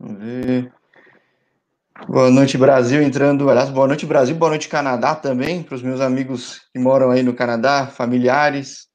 [0.00, 0.72] Vamos ver.
[2.08, 3.50] Boa noite, Brasil, entrando.
[3.50, 7.22] Aliás, boa noite, Brasil, boa noite, Canadá também, para os meus amigos que moram aí
[7.22, 8.88] no Canadá, familiares.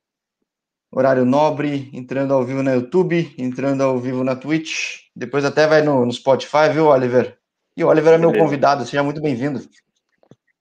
[0.92, 5.02] Horário nobre, entrando ao vivo no YouTube, entrando ao vivo na Twitch.
[5.16, 7.38] Depois até vai no, no Spotify, viu, Oliver?
[7.78, 9.60] E o Oliver é meu convidado, seja muito bem-vindo.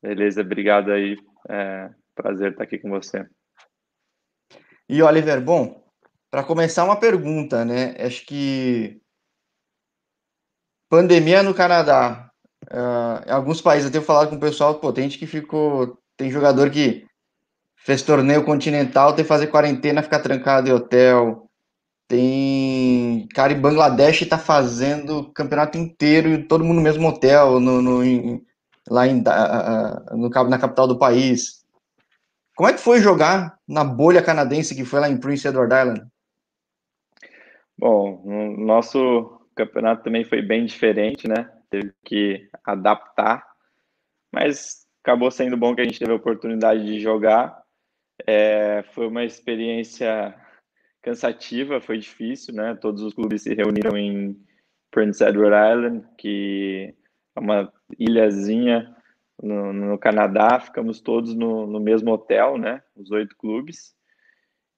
[0.02, 1.16] Beleza, obrigado aí.
[1.48, 3.26] É, prazer estar aqui com você.
[4.90, 5.82] E Oliver, bom,
[6.30, 7.96] para começar uma pergunta, né?
[7.98, 9.00] Acho que
[10.94, 12.30] pandemia no Canadá.
[12.70, 17.04] Uh, alguns países eu tenho falado com o pessoal, gente que ficou, tem jogador que
[17.76, 21.50] fez torneio continental, tem que fazer quarentena, ficar trancado em hotel.
[22.06, 27.82] Tem cara em Bangladesh está fazendo campeonato inteiro e todo mundo no mesmo hotel, no,
[27.82, 28.40] no em,
[28.88, 29.22] lá em,
[30.12, 31.64] no, na capital do país.
[32.54, 36.06] Como é que foi jogar na bolha canadense que foi lá em Prince Edward Island?
[37.76, 38.22] Bom,
[38.58, 41.50] nosso campeonato também foi bem diferente, né?
[41.70, 43.44] Teve que adaptar,
[44.32, 47.62] mas acabou sendo bom que a gente teve a oportunidade de jogar.
[48.26, 50.34] É, foi uma experiência
[51.02, 52.74] cansativa, foi difícil, né?
[52.74, 54.36] Todos os clubes se reuniram em
[54.90, 56.94] Prince Edward Island, que
[57.36, 58.94] é uma ilhazinha
[59.42, 62.82] no, no Canadá, ficamos todos no, no mesmo hotel, né?
[62.96, 63.94] Os oito clubes.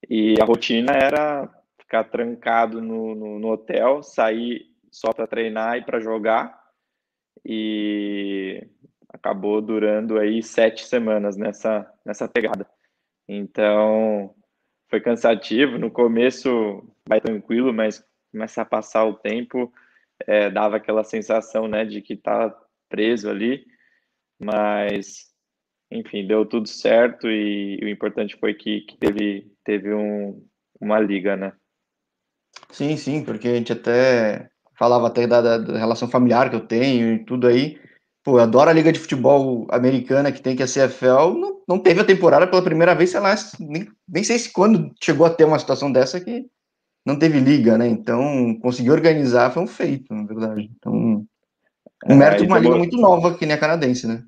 [0.08, 1.48] E a rotina era
[1.87, 6.61] ficar trancado no, no, no hotel, sair só para treinar e para jogar.
[7.45, 8.67] E
[9.09, 12.69] acabou durando aí sete semanas nessa, nessa pegada.
[13.29, 14.34] Então,
[14.89, 15.79] foi cansativo.
[15.79, 19.73] No começo, vai tranquilo, mas começar a passar o tempo,
[20.27, 22.55] é, dava aquela sensação, né, de que tá
[22.89, 23.64] preso ali.
[24.39, 25.33] Mas,
[25.91, 30.45] enfim, deu tudo certo e, e o importante foi que, que teve, teve um,
[30.81, 31.53] uma liga, né?
[32.70, 37.14] Sim, sim, porque a gente até falava até da, da, relação familiar que eu tenho
[37.14, 37.78] e tudo aí.
[38.23, 41.39] Pô, eu adoro a liga de futebol americana que tem que a CFL.
[41.39, 44.92] Não, não teve a temporada pela primeira vez, sei lá, nem, nem sei se quando
[45.02, 46.46] chegou a ter uma situação dessa que
[47.05, 47.86] não teve liga, né?
[47.86, 50.68] Então, conseguir organizar foi um feito, na verdade.
[50.77, 51.27] Então, um
[52.05, 54.24] é, mérito de uma liga muito nova que nem a canadense, né?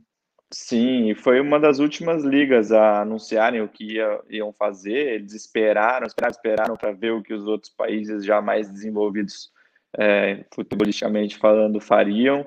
[0.50, 5.14] Sim, e foi uma das últimas ligas a anunciarem o que ia, iam fazer.
[5.14, 9.52] Eles esperaram, esperaram, esperaram para ver o que os outros países já mais desenvolvidos,
[9.98, 12.46] é, futebolisticamente falando, fariam.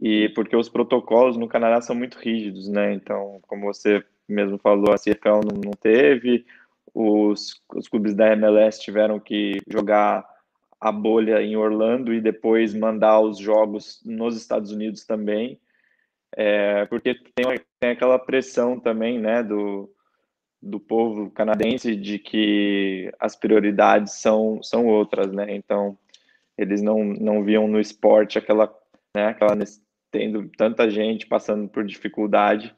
[0.00, 2.94] E porque os protocolos no Canadá são muito rígidos, né?
[2.94, 6.46] Então, como você mesmo falou, a CFL não, não teve,
[6.94, 10.24] os, os clubes da MLS tiveram que jogar
[10.80, 15.60] a bolha em Orlando e depois mandar os jogos nos Estados Unidos também
[16.36, 19.92] é, porque tem, tem aquela pressão também, né, do,
[20.60, 25.98] do povo canadense de que as prioridades são, são outras, né, então
[26.56, 28.72] eles não, não viam no esporte aquela,
[29.16, 29.56] né, aquela,
[30.10, 32.74] tendo tanta gente passando por dificuldade,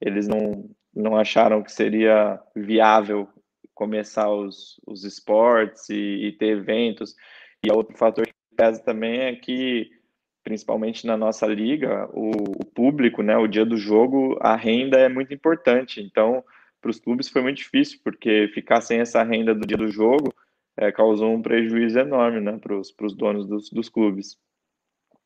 [0.00, 3.28] eles não, não acharam que seria viável
[3.74, 7.14] começar os, os esportes e, e ter eventos,
[7.64, 9.90] e outro fator que pesa também é que
[10.44, 15.08] principalmente na nossa liga, o, o, público, né, o dia do jogo, a renda é
[15.08, 16.02] muito importante.
[16.02, 16.44] Então,
[16.80, 20.32] para os clubes foi muito difícil, porque ficar sem essa renda do dia do jogo
[20.76, 24.36] é, causou um prejuízo enorme né, para os donos dos, dos clubes.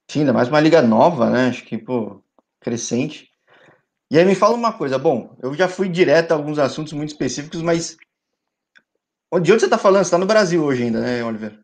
[0.08, 1.48] Sim, ainda mais uma liga nova, né?
[1.48, 2.22] Acho que, pô,
[2.60, 3.28] crescente.
[4.10, 7.10] E aí me fala uma coisa, bom, eu já fui direto a alguns assuntos muito
[7.10, 7.96] específicos, mas
[9.42, 10.04] de onde você está falando?
[10.04, 11.58] Você está no Brasil hoje ainda, né, Oliver?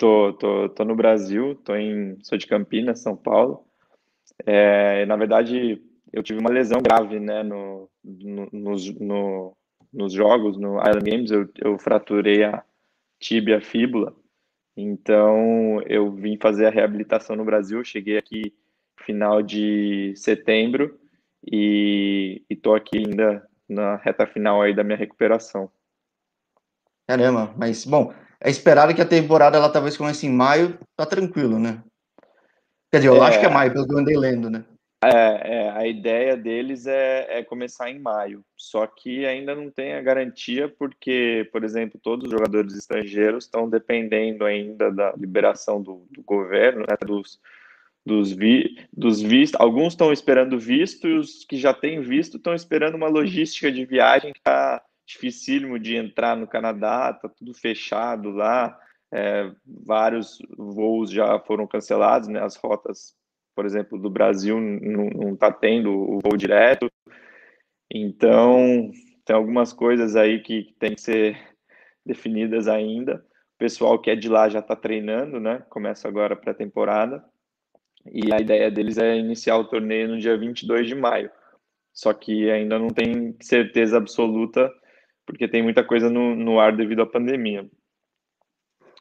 [0.00, 3.66] Tô, tô, tô no Brasil, tô em, sou de Campinas, São Paulo.
[4.46, 5.78] É, na verdade,
[6.10, 9.54] eu tive uma lesão grave, né, no, no, nos, no,
[9.92, 12.64] nos jogos, no Island Games, eu, eu fraturei a
[13.18, 14.16] tíbia fíbula.
[14.74, 18.54] Então, eu vim fazer a reabilitação no Brasil, cheguei aqui
[19.04, 20.98] final de setembro
[21.46, 25.70] e, e tô aqui ainda na reta final aí da minha recuperação.
[27.06, 31.58] Caramba, mas bom, é esperado que a temporada ela talvez comece em maio, tá tranquilo,
[31.58, 31.82] né?
[32.90, 34.64] Quer dizer, eu é, acho que é maio, pelo que eu andei lendo, né?
[35.02, 39.94] É, é, a ideia deles é, é, começar em maio, só que ainda não tem
[39.94, 46.06] a garantia, porque, por exemplo, todos os jogadores estrangeiros estão dependendo ainda da liberação do,
[46.10, 47.40] do governo, né, dos,
[48.04, 49.58] dos, vi, dos vistos.
[49.58, 53.86] Alguns estão esperando visto e os que já têm visto estão esperando uma logística de
[53.86, 58.78] viagem que está dificílimo de entrar no Canadá, tá tudo fechado lá,
[59.12, 63.14] é, vários voos já foram cancelados, né, as rotas,
[63.54, 66.90] por exemplo, do Brasil não está tendo o voo direto,
[67.90, 68.90] então
[69.24, 71.36] tem algumas coisas aí que tem que ser
[72.06, 73.16] definidas ainda,
[73.54, 77.24] o pessoal que é de lá já está treinando, né, começa agora a pré-temporada,
[78.06, 81.30] E a ideia deles é iniciar o torneio no dia 22 de maio.
[81.92, 84.72] Só que ainda não tem certeza absoluta,
[85.30, 87.68] porque tem muita coisa no, no ar devido à pandemia.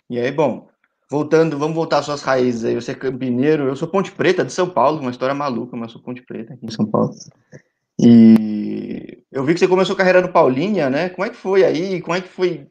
[0.10, 0.70] E aí, bom,
[1.10, 2.76] voltando, vamos voltar às suas raízes aí.
[2.76, 5.94] Você é campineiro, eu sou Ponte Preta de São Paulo, uma história maluca, mas eu
[5.94, 7.12] sou Ponte Preta aqui em São Paulo.
[8.00, 11.10] E eu vi que você começou a carreira no Paulinha, né?
[11.10, 12.02] Como é que foi aí?
[12.02, 12.68] Como é que foi?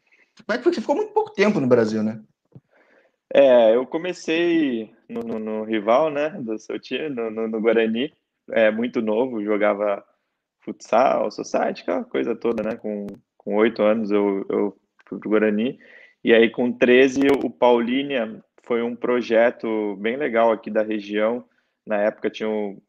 [0.47, 0.73] Como é que foi?
[0.73, 2.21] Você ficou muito pouco tempo no Brasil, né?
[3.33, 8.13] É, eu comecei no, no, no rival, né, do seu time, no, no, no Guarani,
[8.51, 10.03] é, muito novo, jogava
[10.61, 13.07] futsal, society, aquela coisa toda, né, com
[13.57, 15.79] oito anos eu, eu fui pro Guarani,
[16.23, 21.45] e aí com 13 o Paulínia foi um projeto bem legal aqui da região,
[21.87, 22.83] na época tinha o,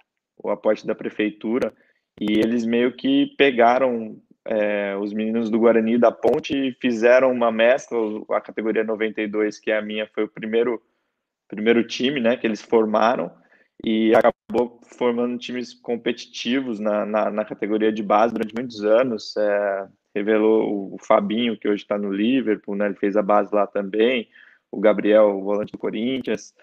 [0.44, 1.74] o aporte da prefeitura,
[2.20, 7.52] e eles meio que pegaram é, os meninos do Guarani da Ponte e fizeram uma
[7.52, 7.98] mescla,
[8.32, 10.82] a categoria 92, que é a minha, foi o primeiro,
[11.48, 13.32] primeiro time né, que eles formaram,
[13.84, 19.36] e acabou formando times competitivos na, na, na categoria de base durante muitos anos.
[19.38, 23.66] É, revelou o Fabinho, que hoje está no Liverpool, né, ele fez a base lá
[23.68, 24.28] também,
[24.72, 26.54] o Gabriel, o volante do Corinthians,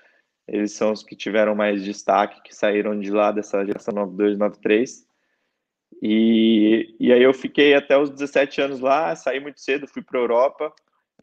[0.47, 5.07] eles são os que tiveram mais destaque, que saíram de lá dessa geração 92, 93.
[6.03, 10.19] E, e aí eu fiquei até os 17 anos lá, saí muito cedo, fui para
[10.19, 10.73] a Europa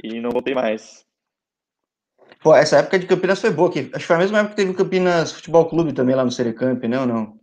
[0.04, 1.06] e não voltei mais.
[2.44, 4.58] Pô, essa época de Campinas foi boa, que acho que foi a mesma época que
[4.58, 7.40] teve o Campinas Futebol Clube também lá no Serecamp, né ou não?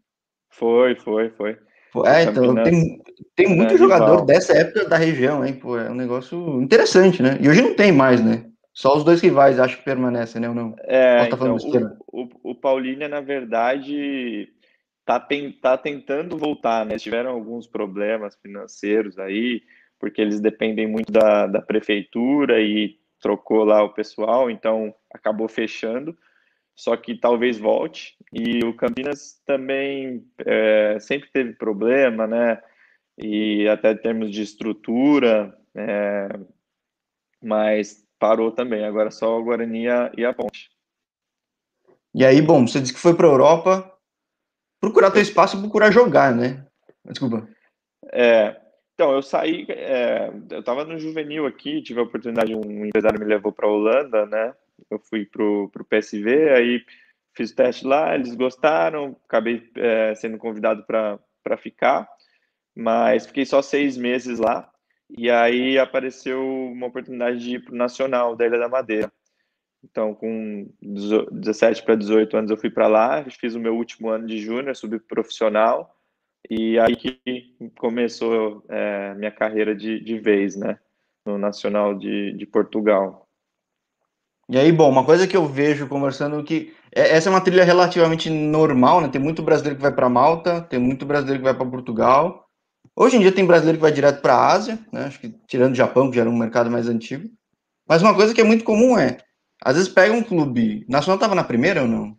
[0.51, 1.57] Foi, foi, foi.
[1.91, 3.03] Pô, é, então, tem,
[3.35, 4.27] tem muito é, jogador rival.
[4.27, 5.55] dessa época da região, hein?
[5.55, 7.39] Pô, é um negócio interessante, né?
[7.41, 8.45] E hoje não tem mais, né?
[8.73, 10.49] Só os dois rivais acho que permanecem, né?
[10.49, 10.77] Ou não?
[10.81, 14.49] É, tá então, o, o, o Paulínia, na verdade,
[15.05, 16.97] tá, tem, tá tentando voltar, né?
[16.99, 19.63] Tiveram alguns problemas financeiros aí,
[19.99, 26.17] porque eles dependem muito da, da prefeitura e trocou lá o pessoal, então acabou fechando.
[26.75, 28.17] Só que talvez volte.
[28.33, 32.61] E o Campinas também é, sempre teve problema, né?
[33.19, 36.29] E até em termos de estrutura, é,
[37.43, 38.85] mas parou também.
[38.85, 39.85] Agora só o Guarani
[40.17, 40.71] e a Ponte.
[42.15, 43.99] E aí, bom, você disse que foi para a Europa,
[44.81, 46.67] procurar ter espaço e procurar jogar, né?
[47.05, 47.49] Desculpa.
[48.13, 48.60] É,
[49.01, 53.25] então, eu saí, é, eu estava no juvenil aqui, tive a oportunidade, um empresário me
[53.25, 54.55] levou para a Holanda, né?
[54.91, 56.85] Eu fui pro, pro PSV, aí
[57.33, 62.07] fiz o teste lá, eles gostaram, acabei é, sendo convidado para ficar,
[62.77, 64.71] mas fiquei só seis meses lá,
[65.09, 69.11] e aí apareceu uma oportunidade de ir para o Nacional da Ilha da Madeira.
[69.83, 74.27] Então, com 17 para 18 anos, eu fui para lá, fiz o meu último ano
[74.27, 75.99] de júnior, subi profissional,
[76.49, 77.21] e aí que
[77.79, 80.79] começou é, minha carreira de, de vez, né,
[81.27, 83.27] no Nacional de, de Portugal.
[84.49, 87.65] E aí, bom, uma coisa que eu vejo conversando que é, essa é uma trilha
[87.65, 89.09] relativamente normal, né?
[89.09, 92.47] Tem muito brasileiro que vai para Malta, tem muito brasileiro que vai para Portugal.
[92.97, 95.05] Hoje em dia tem brasileiro que vai direto para a Ásia, né?
[95.05, 97.29] Acho que tirando o Japão, que já era um mercado mais antigo.
[97.89, 99.19] Mas uma coisa que é muito comum é
[99.63, 100.85] às vezes pega um clube.
[100.89, 102.17] Nacional estava na primeira ou não?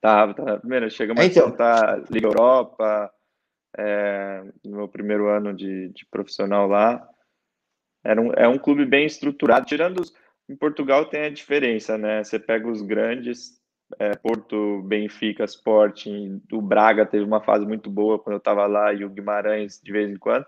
[0.00, 0.88] Tava, tava na primeira.
[0.88, 1.42] Chegamos é, então.
[1.42, 3.10] a disputar Liga Europa,
[3.76, 7.06] é, no meu primeiro ano de, de profissional lá.
[8.04, 9.66] Era um, é um clube bem estruturado.
[9.66, 10.12] Tirando os,
[10.48, 12.24] em Portugal tem a diferença, né?
[12.24, 13.60] Você pega os grandes,
[13.98, 18.92] é, Porto, Benfica, Sporting, o Braga teve uma fase muito boa quando eu estava lá
[18.92, 20.46] e o Guimarães de vez em quando.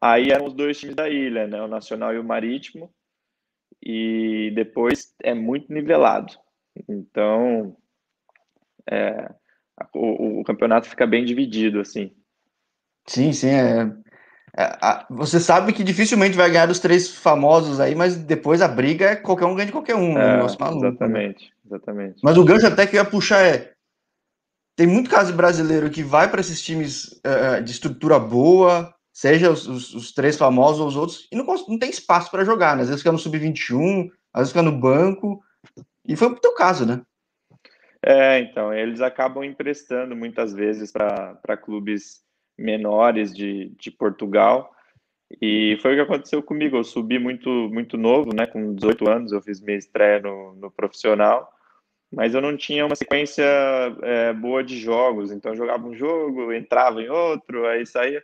[0.00, 1.60] Aí eram os dois times da ilha, né?
[1.62, 2.92] O Nacional e o Marítimo
[3.82, 6.32] e depois é muito nivelado.
[6.88, 7.76] Então,
[8.88, 9.32] é,
[9.94, 12.14] o, o, campeonato fica bem dividido, assim.
[13.10, 13.48] Sim, sim.
[13.48, 13.92] É,
[14.56, 19.06] é, você sabe que dificilmente vai ganhar os três famosos aí, mas depois a briga
[19.06, 20.16] é qualquer um ganha de qualquer um.
[20.16, 20.88] É, maluco, né?
[20.88, 21.50] exatamente, né?
[21.66, 22.20] exatamente.
[22.22, 23.72] Mas o gancho até que eu ia puxar é.
[24.76, 29.66] Tem muito caso brasileiro que vai para esses times uh, de estrutura boa, seja os,
[29.66, 32.82] os, os, três famosos ou os outros, e não, não tem espaço para jogar, né?
[32.82, 35.42] Às vezes fica no sub-21, às vezes fica no banco,
[36.06, 37.02] e foi o teu caso, né?
[38.02, 42.22] É, então, eles acabam emprestando muitas vezes para clubes
[42.60, 44.74] menores de, de Portugal,
[45.40, 49.32] e foi o que aconteceu comigo, eu subi muito, muito novo, né, com 18 anos,
[49.32, 51.52] eu fiz minha estreia no, no profissional,
[52.12, 53.44] mas eu não tinha uma sequência
[54.02, 58.22] é, boa de jogos, então eu jogava um jogo, entrava em outro, aí saía,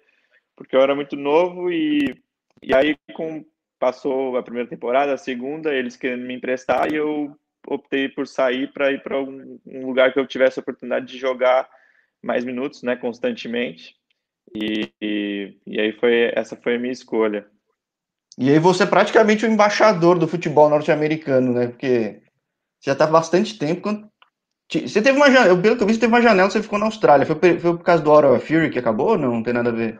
[0.57, 1.71] porque eu era muito novo.
[1.71, 2.21] E,
[2.61, 3.45] e aí com,
[3.78, 7.37] passou a primeira temporada, a segunda, eles querendo me emprestar e eu
[7.69, 11.19] optei por sair para ir para um, um, lugar que eu tivesse a oportunidade de
[11.19, 11.69] jogar
[12.23, 13.95] mais minutos, né, constantemente.
[14.55, 17.47] E, e, e aí foi essa foi a minha escolha.
[18.38, 21.69] E aí você é praticamente o embaixador do futebol norte-americano, né?
[21.69, 22.21] Porque
[22.85, 23.88] já está bastante tempo
[24.71, 26.87] Você teve uma janela, pelo que eu vi, você teve uma janela, você ficou na
[26.87, 27.25] Austrália.
[27.25, 29.35] Foi, foi por causa do Aura Fury que acabou ou não?
[29.35, 29.99] Não tem nada a ver?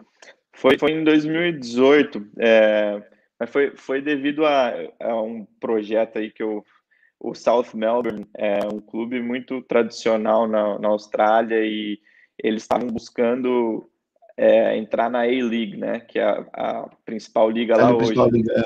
[0.53, 3.03] Foi, foi em 2018, é,
[3.39, 6.65] mas foi, foi devido a, a, um projeto aí que eu,
[7.21, 11.99] o South Melbourne é um clube muito tradicional na, na Austrália e
[12.43, 13.89] eles estavam buscando
[14.37, 18.13] é, entrar na A-League, né, que é a, a principal liga é lá hoje.
[18.31, 18.65] Liga,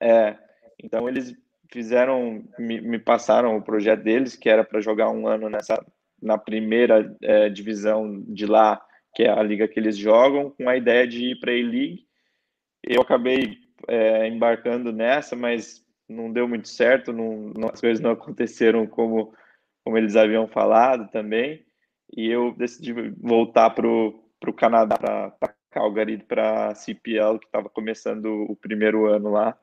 [0.00, 0.10] é.
[0.10, 0.38] é.
[0.82, 1.34] então eles
[1.70, 5.84] fizeram, me, me, passaram o projeto deles, que era para jogar um ano nessa
[6.20, 8.80] na primeira é, divisão de lá,
[9.14, 12.04] que é a liga que eles jogam, com a ideia de ir para a A-League.
[12.82, 13.56] Eu acabei
[13.88, 19.32] é, embarcando nessa, mas não deu muito certo, não, não, as coisas não aconteceram como,
[19.84, 21.64] como eles haviam falado também,
[22.14, 24.96] e eu decidi voltar para o Canadá,
[25.38, 29.58] para Calgary, para CPL, que estava começando o primeiro ano lá,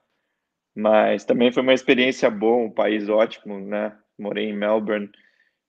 [0.76, 3.98] mas também foi uma experiência boa, um país ótimo, né?
[4.18, 5.10] Morei em Melbourne,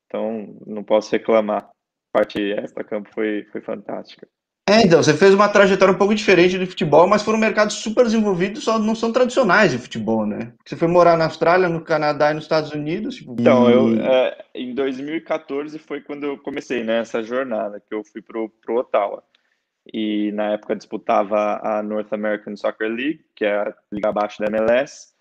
[0.07, 1.65] então não posso reclamar.
[1.65, 1.73] A
[2.13, 4.29] parte extra-campo foi, foi fantástica.
[4.69, 8.05] É, então, você fez uma trajetória um pouco diferente de futebol, mas foram mercados super
[8.05, 10.53] desenvolvidos, só não são tradicionais de futebol, né?
[10.63, 13.15] Você foi morar na Austrália, no Canadá e nos Estados Unidos?
[13.15, 18.21] Tipo, então, eu, é, em 2014 foi quando eu comecei né, jornada, que eu fui
[18.21, 19.23] pro, pro Ottawa.
[19.91, 24.49] E na época disputava a North American Soccer League, que é a liga abaixo da
[24.49, 25.15] MLS.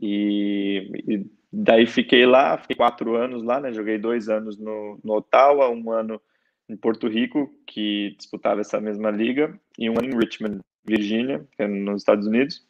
[0.00, 3.72] E, e daí fiquei lá, fiquei quatro anos lá, né?
[3.72, 6.20] Joguei dois anos no, no Ottawa, um ano
[6.68, 12.02] em Porto Rico, que disputava essa mesma liga, e um em Richmond, Virgínia, é nos
[12.02, 12.66] Estados Unidos.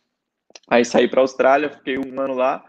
[0.69, 2.65] Aí saí para a Austrália, fiquei um ano lá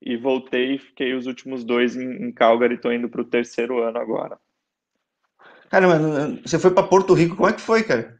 [0.00, 3.98] e voltei, fiquei os últimos dois em, em Calgary, estou indo para o terceiro ano
[3.98, 4.38] agora.
[5.68, 8.18] Cara, mano, você foi para Porto Rico, como é que foi, cara?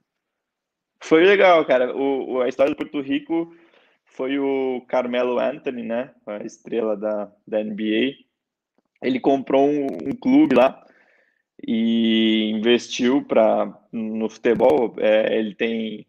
[1.01, 1.97] Foi legal, cara.
[1.97, 3.55] O, a história do Porto Rico
[4.05, 6.11] foi o Carmelo Anthony, né?
[6.27, 8.17] A estrela da, da NBA.
[9.01, 10.85] Ele comprou um, um clube lá
[11.67, 14.95] e investiu para no futebol.
[14.99, 16.07] É, ele tem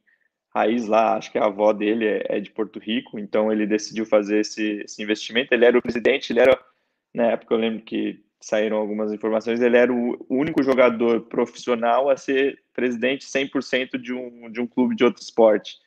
[0.53, 4.05] raiz lá, acho que a avó dele é, é, de Porto Rico, então ele decidiu
[4.05, 5.53] fazer esse, esse, investimento.
[5.53, 6.59] Ele era o presidente, ele era,
[7.13, 12.17] na época eu lembro que saíram algumas informações, ele era o único jogador profissional a
[12.17, 15.77] ser presidente 100% de um, de um clube de outro esporte.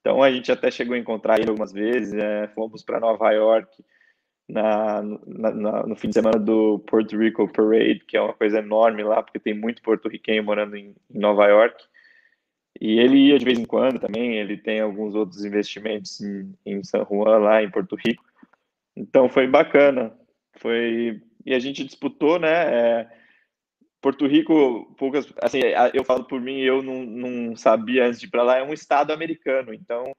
[0.00, 3.82] Então a gente até chegou a encontrar ele algumas vezes, é, fomos para Nova York,
[4.48, 9.02] na, na, no fim de semana do Puerto Rico Parade, que é uma coisa enorme
[9.02, 11.84] lá, porque tem muito porto-riquenho morando em, em, Nova York.
[12.80, 16.84] E ele ia de vez em quando também, ele tem alguns outros investimentos em, em
[16.84, 18.24] San Juan, lá em Porto Rico.
[18.96, 20.12] Então foi bacana.
[20.58, 22.48] Foi e a gente disputou, né?
[22.50, 23.08] É,
[24.00, 25.60] Porto Rico, poucas, assim,
[25.94, 28.72] eu falo por mim, eu não, não sabia antes de ir para lá, é um
[28.72, 30.12] estado americano, então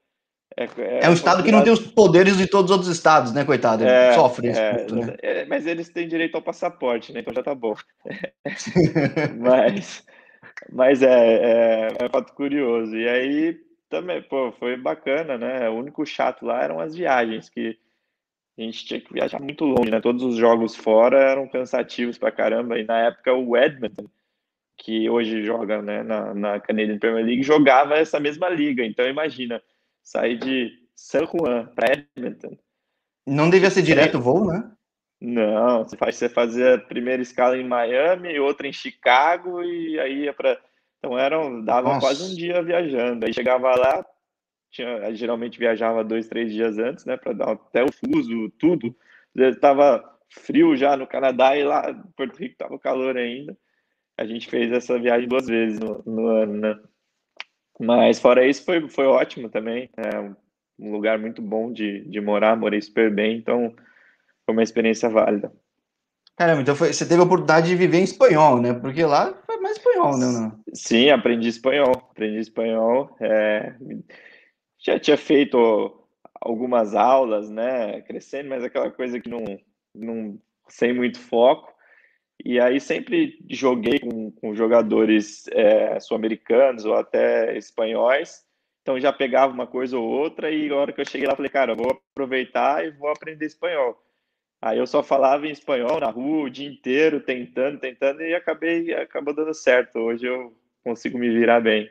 [0.58, 3.32] é, é, é um estado que não tem os poderes de todos os outros estados,
[3.32, 3.84] né, coitado?
[3.84, 4.60] Ele é, sofre isso.
[4.60, 5.16] É, né?
[5.22, 7.20] É, mas eles têm direito ao passaporte, né?
[7.20, 7.76] Então já tá bom.
[9.38, 10.04] mas
[10.72, 12.96] mas é, é, fato curioso.
[12.96, 13.56] E aí
[13.88, 15.68] também, pô, foi bacana, né?
[15.68, 17.78] O único chato lá eram as viagens, que
[18.58, 20.00] a gente tinha que viajar muito longe, né?
[20.00, 22.78] Todos os jogos fora eram cansativos pra caramba.
[22.78, 24.06] E na época o Edmonton,
[24.76, 28.84] que hoje joga né, na, na Canadian Premier League, jogava essa mesma liga.
[28.84, 29.62] Então imagina
[30.08, 32.56] sair de San Juan para Edmonton.
[33.26, 34.72] Não devia ser direto o voo, né?
[35.20, 40.24] Não, você faz você fazia a primeira escala em Miami, outra em Chicago e aí
[40.24, 40.58] ia para
[40.98, 42.00] então eram dava Nossa.
[42.00, 43.26] quase um dia viajando.
[43.26, 44.04] Aí chegava lá,
[44.70, 48.96] tinha, geralmente viajava dois, três dias antes, né, para dar até o fuso, tudo.
[49.36, 53.56] Estava frio já no Canadá e lá em Porto Rico estava calor ainda.
[54.16, 56.80] A gente fez essa viagem duas vezes no, no ano, né?
[57.78, 59.88] Mas fora isso, foi, foi ótimo também.
[59.96, 60.18] É
[60.78, 63.74] um lugar muito bom de, de morar, morei super bem, então
[64.44, 65.52] foi uma experiência válida.
[66.38, 68.72] Caramba, então foi, você teve a oportunidade de viver em espanhol, né?
[68.72, 70.26] Porque lá foi mais espanhol, né?
[70.26, 70.60] Não?
[70.72, 71.90] Sim, aprendi espanhol.
[72.12, 73.16] Aprendi espanhol.
[73.20, 73.74] É,
[74.78, 75.98] já tinha feito
[76.40, 78.00] algumas aulas, né?
[78.02, 79.44] Crescendo, mas aquela coisa que não,
[79.92, 81.74] não sem muito foco.
[82.44, 88.44] E aí sempre joguei com, com jogadores é, sul-americanos ou até espanhóis,
[88.82, 91.50] então já pegava uma coisa ou outra e a hora que eu cheguei lá falei,
[91.50, 94.02] cara, vou aproveitar e vou aprender espanhol.
[94.60, 98.92] Aí eu só falava em espanhol na rua o dia inteiro, tentando, tentando e acabei
[98.94, 99.98] acabou dando certo.
[99.98, 100.52] Hoje eu
[100.82, 101.90] consigo me virar bem.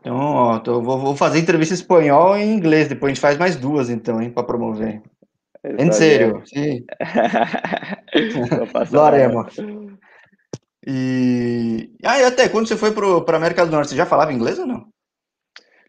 [0.00, 3.20] Então, ó, tô, vou, vou, fazer entrevista em espanhol e em inglês, depois a gente
[3.20, 5.02] faz mais duas então, hein, para promover.
[5.64, 6.84] Em sério, sim.
[8.92, 9.56] Lo haremos.
[10.86, 11.90] E.
[12.02, 14.58] Ah, e até quando você foi para a América do Norte, você já falava inglês
[14.58, 14.88] ou não?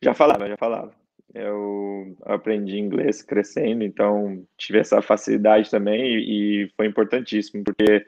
[0.03, 0.93] Já falava, já falava.
[1.33, 8.05] Eu aprendi inglês crescendo, então tive essa facilidade também e, e foi importantíssimo, porque,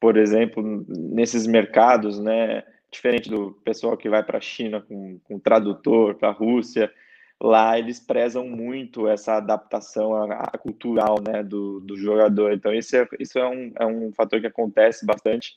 [0.00, 5.38] por exemplo, nesses mercados, né, diferente do pessoal que vai para a China com, com
[5.38, 6.92] tradutor, para a Rússia,
[7.42, 12.52] lá eles prezam muito essa adaptação à, à cultural né, do, do jogador.
[12.52, 15.56] Então, isso, é, isso é, um, é um fator que acontece bastante,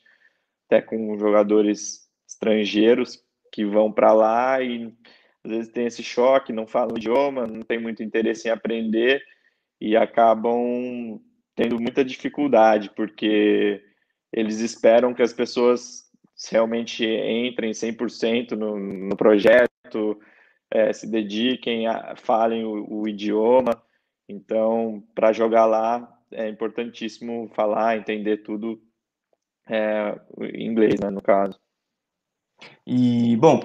[0.66, 3.22] até com jogadores estrangeiros
[3.52, 4.92] que vão para lá e
[5.44, 9.22] às vezes tem esse choque, não falam o idioma, não tem muito interesse em aprender
[9.80, 11.20] e acabam
[11.54, 13.82] tendo muita dificuldade, porque
[14.32, 16.04] eles esperam que as pessoas
[16.50, 20.18] realmente entrem 100% no, no projeto,
[20.74, 23.80] é, se dediquem, a, falem o, o idioma.
[24.28, 28.82] Então, para jogar lá, é importantíssimo falar, entender tudo
[29.68, 31.58] é, em inglês, né, no caso.
[32.84, 33.60] E, bom,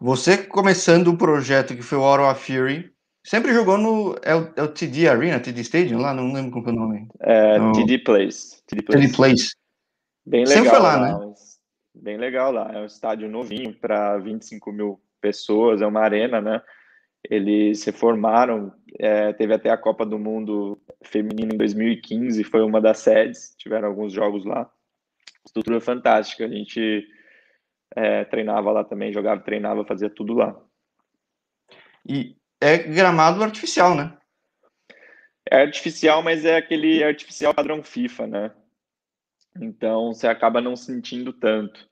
[0.00, 2.90] você começando o projeto que foi o Aura Fury,
[3.22, 4.16] sempre jogou no.
[4.22, 6.14] É o, é o, TD Arena, TD Stadium lá?
[6.14, 7.08] Não lembro como é o nome.
[7.20, 7.72] É, no...
[7.72, 8.62] TD Place.
[8.66, 9.06] TD Place.
[9.06, 9.54] TD Place.
[10.24, 10.54] Bem legal.
[10.56, 11.34] Sempre foi lá, lá né?
[11.94, 12.70] Bem legal lá.
[12.72, 16.62] É um estádio novinho para 25 mil pessoas, é uma arena, né?
[17.28, 22.80] Eles se formaram, é, teve até a Copa do Mundo Feminina em 2015, foi uma
[22.80, 24.70] das sedes, tiveram alguns jogos lá.
[25.44, 27.04] Estrutura fantástica, a gente
[27.96, 30.56] é, treinava lá também, jogava, treinava, fazia tudo lá.
[32.08, 34.16] E é gramado artificial, né?
[35.50, 38.52] É artificial, mas é aquele artificial padrão FIFA, né?
[39.60, 41.88] Então você acaba não sentindo tanto.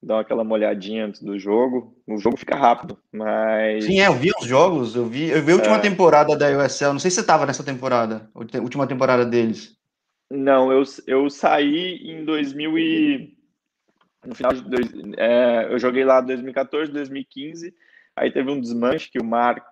[0.00, 1.96] Dá aquela molhadinha antes do jogo.
[2.06, 3.84] O jogo fica rápido, mas.
[3.84, 5.80] Sim, é, eu vi os jogos, eu vi, eu vi a última é...
[5.80, 6.92] temporada da USL.
[6.92, 9.76] Não sei se você estava nessa temporada, a última temporada deles.
[10.30, 13.38] Não, eu, eu saí em 2000 e
[14.24, 17.74] no final de dois, é, eu joguei lá 2014, 2015.
[18.16, 19.64] Aí teve um desmanche que o Mark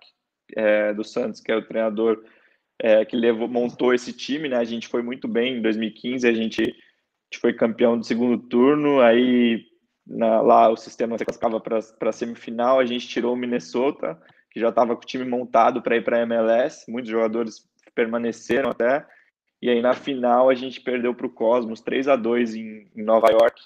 [0.55, 2.23] é, do Santos, que é o treinador
[2.79, 4.57] é, que levou, montou esse time, né?
[4.57, 8.37] A gente foi muito bem em 2015, a gente, a gente foi campeão do segundo
[8.37, 9.01] turno.
[9.01, 9.65] Aí
[10.07, 14.19] na, lá o sistema se classificava para a semifinal, a gente tirou o Minnesota,
[14.51, 16.89] que já estava com o time montado para ir para a MLS.
[16.89, 19.05] Muitos jogadores permaneceram até.
[19.61, 23.03] E aí na final a gente perdeu para o Cosmos 3 a 2 em, em
[23.03, 23.59] Nova York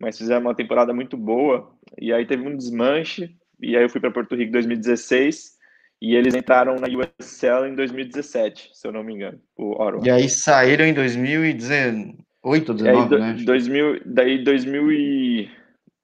[0.00, 1.70] mas fizeram uma temporada muito boa.
[2.00, 5.58] E aí teve um desmanche, e aí eu fui para Porto Rico em 2016,
[6.00, 10.00] e eles entraram na USL em 2017, se eu não me engano, o Oro.
[10.04, 13.36] E aí saíram em 2018, 19, né?
[13.44, 15.50] 2000, daí 2000 e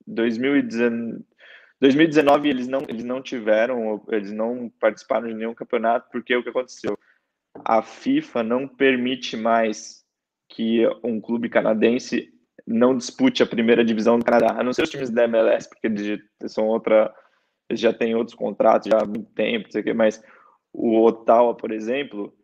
[0.06, 1.24] 2019,
[1.80, 6.48] 2019 eles não eles não tiveram, eles não participaram de nenhum campeonato porque o que
[6.48, 6.98] aconteceu?
[7.64, 10.04] A FIFA não permite mais
[10.48, 12.32] que um clube canadense
[12.66, 15.86] não dispute a primeira divisão do Canadá, a não ser os times da MLS, porque
[15.86, 17.14] eles são outra,
[17.68, 20.22] eles já têm outros contratos já há muito tempo, sei que, mas
[20.72, 22.34] o Ottawa, por exemplo,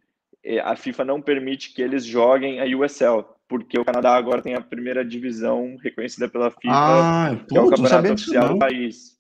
[0.44, 4.54] é, a FIFA não permite que eles joguem a USL, porque o Canadá agora tem
[4.54, 9.18] a primeira divisão reconhecida pela FIFA, ah, que é o campeonato oficial do país.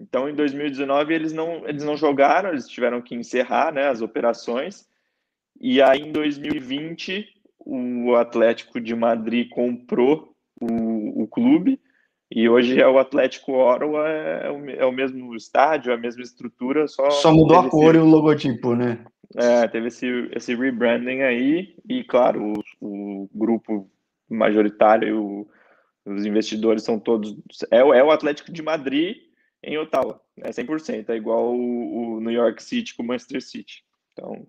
[0.00, 4.88] Então, em 2019 eles não eles não jogaram, eles tiveram que encerrar, né, as operações.
[5.60, 7.26] E aí em 2020
[7.58, 11.78] o Atlético de Madrid comprou o, o clube
[12.30, 15.98] e hoje é o Atlético Ottawa, é, é, o, é o mesmo estádio, é a
[15.98, 17.10] mesma estrutura, só...
[17.10, 19.04] Só mudou a cor e o logotipo, né?
[19.36, 23.90] É, teve esse, esse rebranding aí e, claro, o, o grupo
[24.28, 25.50] majoritário, o,
[26.04, 27.36] os investidores são todos...
[27.70, 29.16] É, é o Atlético de Madrid
[29.62, 33.84] em Ottawa, é 100%, é igual o, o New York City com o Manchester City.
[34.12, 34.46] Então,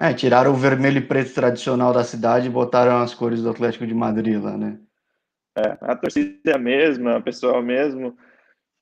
[0.00, 3.86] é, tiraram o vermelho e preto tradicional da cidade e botaram as cores do Atlético
[3.86, 4.78] de Madrid lá, né?
[5.54, 8.16] É, a torcida é a mesma, a pessoa é mesmo.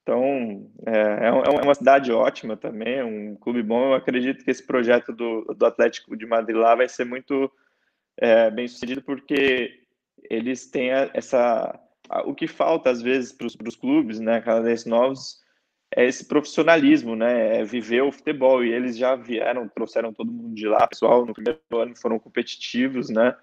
[0.08, 3.88] Então, é, é, é uma cidade ótima também, é um clube bom.
[3.90, 7.52] Eu acredito que esse projeto do, do Atlético de Madrid lá vai ser muito
[8.16, 9.70] é, bem sucedido, porque
[10.30, 11.78] eles têm essa.
[12.24, 15.42] O que falta, às vezes, para os clubes, né, canadenses novos,
[15.94, 17.58] é esse profissionalismo, né?
[17.58, 18.64] É viver o futebol.
[18.64, 20.86] E eles já vieram, trouxeram todo mundo de lá.
[20.86, 23.36] Pessoal, no primeiro ano foram competitivos, né?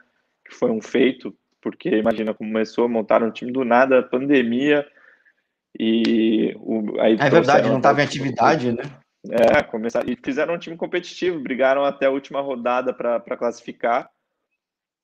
[0.44, 4.84] Que foi um feito, porque imagina como começou, montaram um time do nada, pandemia.
[5.78, 8.84] E o, aí é verdade, não estava em atividade, né?
[9.30, 14.10] É, começar, e fizeram um time competitivo, brigaram até a última rodada para classificar.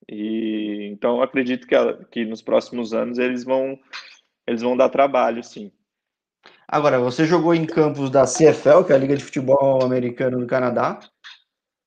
[0.09, 1.75] E então acredito que,
[2.11, 3.77] que nos próximos anos eles vão
[4.47, 5.71] eles vão dar trabalho, sim.
[6.67, 10.47] Agora, você jogou em campos da CFL, que é a Liga de Futebol Americano do
[10.47, 10.99] Canadá.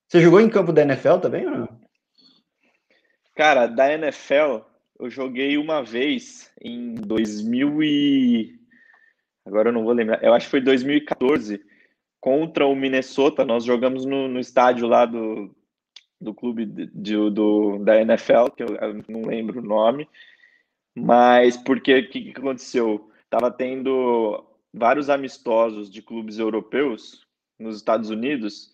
[0.07, 1.79] Você jogou em campo da NFL também ou não?
[3.35, 4.59] Cara, da NFL
[4.99, 8.59] eu joguei uma vez em 2000 e...
[9.45, 10.23] Agora eu não vou lembrar.
[10.23, 11.63] Eu acho que foi 2014.
[12.19, 13.45] contra o Minnesota.
[13.45, 15.55] Nós jogamos no, no estádio lá do,
[16.19, 20.09] do clube de, de, do, da NFL, que eu, eu, não lembro o nome,
[20.95, 23.09] mas porque o que, que aconteceu?
[23.29, 27.25] Tava tendo vários amistosos de clubes europeus
[27.59, 28.71] nos Estados Unidos,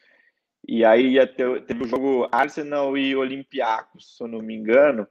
[0.67, 5.07] e aí ia ter, teve o jogo Arsenal e Olympiacos, se eu não me engano,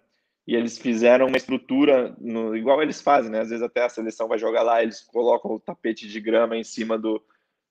[0.51, 3.39] e eles fizeram uma estrutura, no, igual eles fazem, né?
[3.39, 6.65] Às vezes até a seleção vai jogar lá, eles colocam o tapete de grama em
[6.65, 7.23] cima do,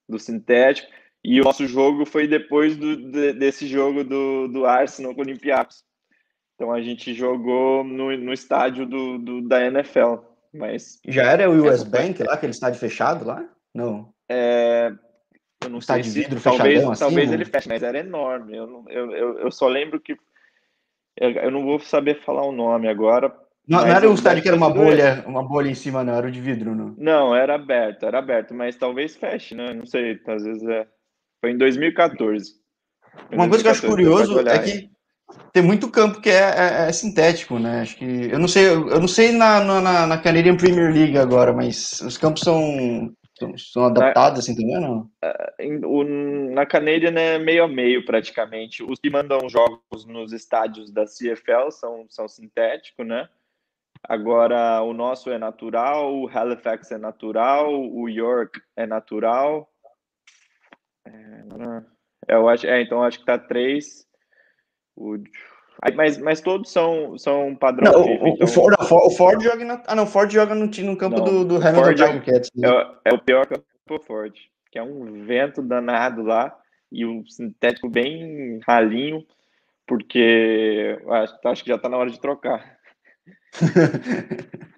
[0.07, 0.89] do sintético,
[1.21, 5.23] e o nosso jogo foi depois do, de, desse jogo do, do Arsenal com o
[5.25, 5.83] Olympiacos.
[6.55, 10.15] Então a gente jogou no, no estádio do, do, da NFL.
[10.53, 13.45] Mas já era o US Bank lá, aquele estádio fechado lá?
[13.75, 14.13] Não.
[14.29, 14.93] É,
[15.61, 17.35] eu não sei de vidro talvez, assim, talvez né?
[17.35, 18.55] ele feche, mas era enorme.
[18.55, 20.15] Eu, eu, eu, eu só lembro que
[21.17, 23.33] eu, não vou saber falar o nome agora.
[23.67, 26.27] Não, não era um estádio que era uma bolha, uma bolha em cima, não, era
[26.27, 26.95] o de vidro, não.
[26.97, 29.73] Não, era aberto, era aberto, mas talvez feche, né?
[29.73, 30.87] Não sei, às vezes é.
[31.39, 32.53] Foi em 2014.
[33.31, 34.89] Uma 2014, coisa que eu acho curioso é que
[35.53, 37.81] tem muito campo que é, é, é, sintético, né?
[37.81, 41.53] Acho que eu não sei, eu não sei na, na, na Canadian Premier League agora,
[41.53, 43.11] mas os campos são
[43.57, 45.09] são, adaptados assim também, não?
[45.23, 46.03] Uh,
[46.53, 48.83] na Canadian é meio a meio praticamente.
[48.83, 53.29] Os que mandam jogos nos estádios da CFL são, são sintéticos, né?
[54.03, 59.69] Agora o nosso é natural, o Halifax é natural, o York é natural.
[61.05, 61.43] É,
[62.27, 64.07] eu acho, é, então acho que tá três.
[64.95, 65.17] O,
[65.95, 68.45] mas, mas todos são, são padrão não, FIFA, o, então...
[68.45, 71.45] o, Ford, o Ford joga na, ah não, Ford joga no, no campo não, do,
[71.45, 72.51] do Hamilton Tiger Cats.
[72.55, 72.67] Né?
[72.67, 74.33] É, é, o pior campo o Ford,
[74.71, 76.55] que é um vento danado lá
[76.91, 79.25] e o sintético bem ralinho,
[79.87, 82.77] porque acho, acho que já tá na hora de trocar.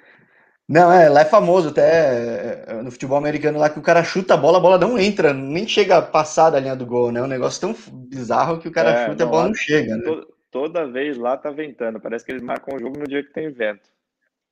[0.71, 4.05] Não, é, lá é famoso até é, é, no futebol americano lá que o cara
[4.05, 7.11] chuta a bola, a bola não entra, nem chega a passar da linha do gol,
[7.11, 7.19] né?
[7.19, 7.75] É um negócio tão
[8.07, 10.03] bizarro que o cara é, chuta e a bola não chega, né?
[10.05, 13.33] Toda, toda vez lá tá ventando, parece que eles marcam o jogo no dia que
[13.33, 13.89] tem vento.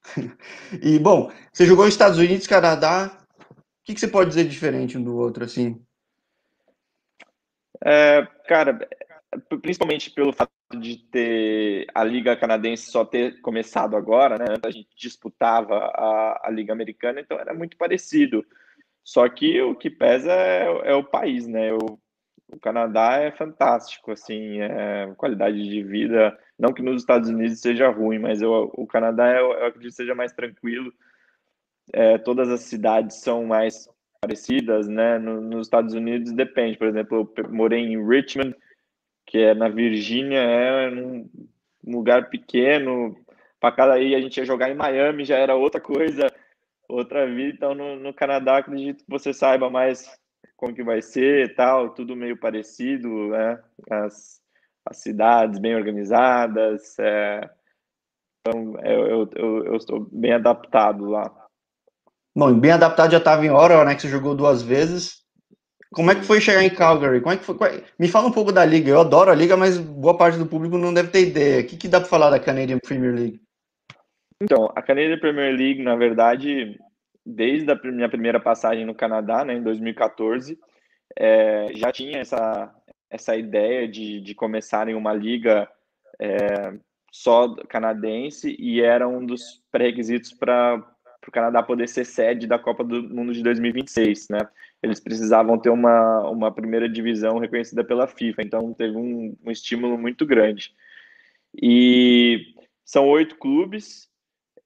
[0.82, 4.98] e, bom, você jogou nos Estados Unidos, Canadá, o que, que você pode dizer diferente
[4.98, 5.84] um do outro, assim?
[7.84, 8.88] É, cara,
[9.62, 14.46] principalmente pelo fato de ter a Liga Canadense só ter começado agora, né?
[14.64, 18.46] A gente disputava a, a Liga Americana, então era muito parecido.
[19.04, 21.74] Só que o que pesa é, é o país, né?
[21.74, 22.00] O,
[22.52, 26.38] o, Canadá é fantástico, assim, é qualidade de vida.
[26.58, 30.16] Não que nos Estados Unidos seja ruim, mas eu, o Canadá eu, eu acredito seja
[30.16, 30.94] mais tranquilo.
[31.94, 33.88] É, todas as cidades são mais
[34.22, 35.18] parecidas, né?
[35.18, 36.78] No, nos Estados Unidos depende.
[36.78, 38.56] Por exemplo, eu morei em Richmond
[39.30, 41.30] que é na Virgínia, é um
[41.86, 43.16] lugar pequeno.
[43.60, 46.34] Para cada aí a gente ia jogar em Miami, já era outra coisa,
[46.88, 47.54] outra vida.
[47.56, 50.10] Então no, no Canadá acredito que você saiba mais
[50.60, 53.58] como que vai ser, tal, tudo meio parecido, né?
[53.90, 54.42] As,
[54.86, 57.00] as cidades bem organizadas.
[57.00, 57.50] É...
[58.42, 61.34] Então eu, eu, eu, estou bem adaptado lá.
[62.38, 63.96] Bom, bem adaptado já estava em hora, né?
[63.96, 65.24] Que você jogou duas vezes.
[65.94, 67.22] Como é que foi chegar em Calgary?
[67.22, 67.84] Como é que foi?
[67.98, 68.92] Me fala um pouco da liga.
[68.92, 71.62] Eu adoro a liga, mas boa parte do público não deve ter ideia.
[71.62, 73.42] O que, que dá para falar da Canadian Premier League?
[74.42, 76.78] Então, a Canadian Premier League, na verdade,
[77.26, 80.60] desde a minha primeira passagem no Canadá, né, em 2014,
[81.18, 82.74] é, já tinha essa,
[83.10, 85.70] essa ideia de, de começarem uma liga
[86.20, 86.74] é,
[87.12, 90.84] só canadense e era um dos pré-requisitos para
[91.28, 94.40] o Canadá poder ser sede da Copa do Mundo de 2026, né?
[94.82, 99.98] eles precisavam ter uma, uma primeira divisão reconhecida pela FIFA, então teve um, um estímulo
[99.98, 100.74] muito grande.
[101.62, 102.54] E
[102.86, 104.09] são oito clubes,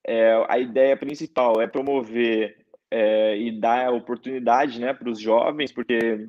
[0.06, 2.58] é, a ideia principal é promover
[2.92, 6.28] é, e dar oportunidade né, para os jovens, porque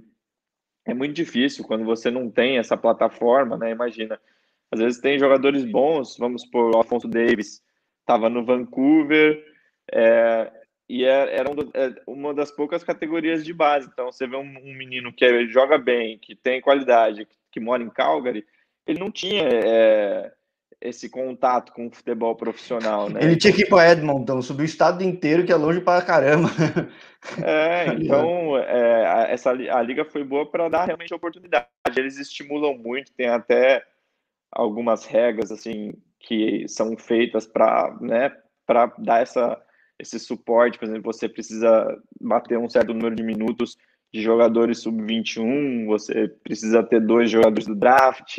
[0.85, 3.71] é muito difícil quando você não tem essa plataforma, né?
[3.71, 4.21] Imagina,
[4.71, 7.63] às vezes tem jogadores bons, vamos por Alfonso Davis,
[8.01, 9.43] estava no Vancouver,
[9.91, 10.53] é,
[10.89, 13.89] e é, era é uma das poucas categorias de base.
[13.91, 18.47] Então, você vê um, menino que joga bem, que tem qualidade, que mora em Calgary,
[18.87, 20.33] ele não tinha é,
[20.85, 23.21] esse contato com o futebol profissional, né?
[23.23, 26.51] Ele tinha que ir para Edmonton, subir o estado inteiro, que é longe para caramba.
[27.43, 31.67] É, então é, essa, a liga foi boa para dar realmente oportunidade.
[31.97, 33.83] Eles estimulam muito, tem até
[34.53, 38.31] algumas regras assim que são feitas para né,
[38.99, 39.61] dar essa
[39.99, 41.87] esse suporte, por exemplo, você precisa
[42.21, 43.79] bater um certo número de minutos
[44.13, 48.39] de jogadores sub-21, você precisa ter dois jogadores do draft.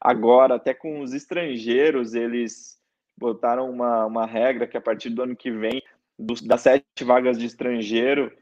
[0.00, 2.78] Agora, até com os estrangeiros, eles
[3.18, 5.82] botaram uma, uma regra que a partir do ano que vem,
[6.18, 8.32] dos, das sete vagas de estrangeiro,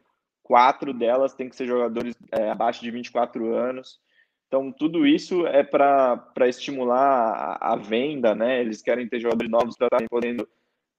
[0.42, 4.00] quatro delas têm que ser jogadores é, abaixo de 24 anos.
[4.46, 8.60] Então, tudo isso é para estimular a, a, venda, né?
[8.60, 10.48] Eles querem ter jogadores novos para estarem podendo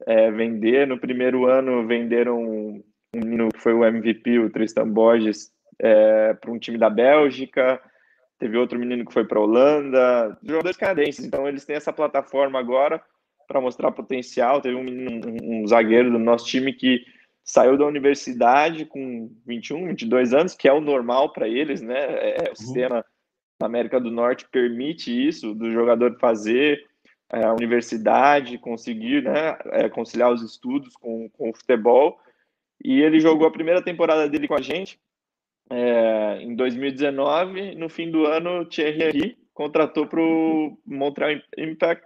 [0.05, 0.85] é, vender.
[0.85, 2.83] No primeiro ano, venderam um
[3.15, 7.81] menino que foi o MVP, o Tristan Borges, é, para um time da Bélgica.
[8.39, 10.37] Teve outro menino que foi para a Holanda.
[10.41, 11.25] Jogadores canadenses.
[11.25, 13.01] Então, eles têm essa plataforma agora
[13.45, 14.61] para mostrar potencial.
[14.61, 17.03] Teve um, um, um zagueiro do nosso time que
[17.43, 21.99] saiu da universidade com 21, 22 anos, que é o normal para eles, né?
[21.99, 22.55] É, é, o uhum.
[22.55, 23.05] sistema
[23.59, 26.85] na América do Norte permite isso, do jogador fazer
[27.29, 32.17] é, a universidade, conseguir né, é, conciliar os estudos com, com o futebol.
[32.81, 34.97] E ele jogou a primeira temporada dele com a gente
[35.69, 37.75] é, em 2019.
[37.75, 42.05] No fim do ano, Thierry Henry contratou para o Montreal Impact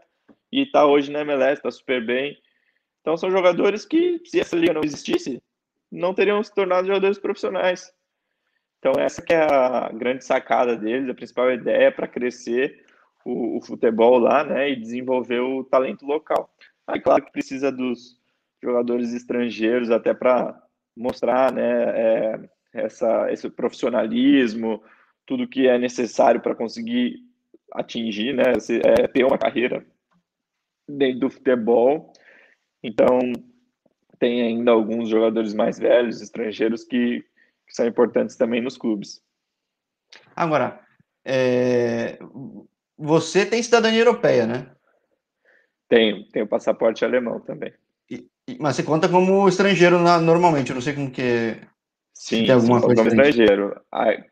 [0.51, 2.37] e está hoje na MLS, está super bem.
[3.01, 5.41] Então são jogadores que, se essa liga não existisse,
[5.91, 7.93] não teriam se tornado jogadores profissionais.
[8.79, 12.85] Então essa que é a grande sacada deles, a principal ideia para crescer
[13.23, 16.49] o, o, futebol lá, né, e desenvolver o talento local.
[16.87, 18.19] Aí claro que precisa dos
[18.61, 20.61] jogadores estrangeiros até para
[20.95, 24.83] mostrar, né, é, essa, esse profissionalismo,
[25.25, 27.19] tudo que é necessário para conseguir
[27.71, 29.85] atingir, né, é, ter uma carreira
[30.87, 32.13] dentro do futebol
[32.83, 33.17] então,
[34.19, 37.21] tem ainda alguns jogadores mais velhos, estrangeiros, que,
[37.65, 39.21] que são importantes também nos clubes.
[40.35, 40.81] Agora,
[41.23, 42.19] é...
[42.97, 44.69] você tem cidadania europeia, né?
[45.87, 47.73] Tenho, tenho passaporte alemão também.
[48.09, 48.27] E,
[48.59, 51.57] mas você conta como estrangeiro na, normalmente, eu não sei como que
[52.13, 53.75] Sim, tem alguma coisa estrangeiro.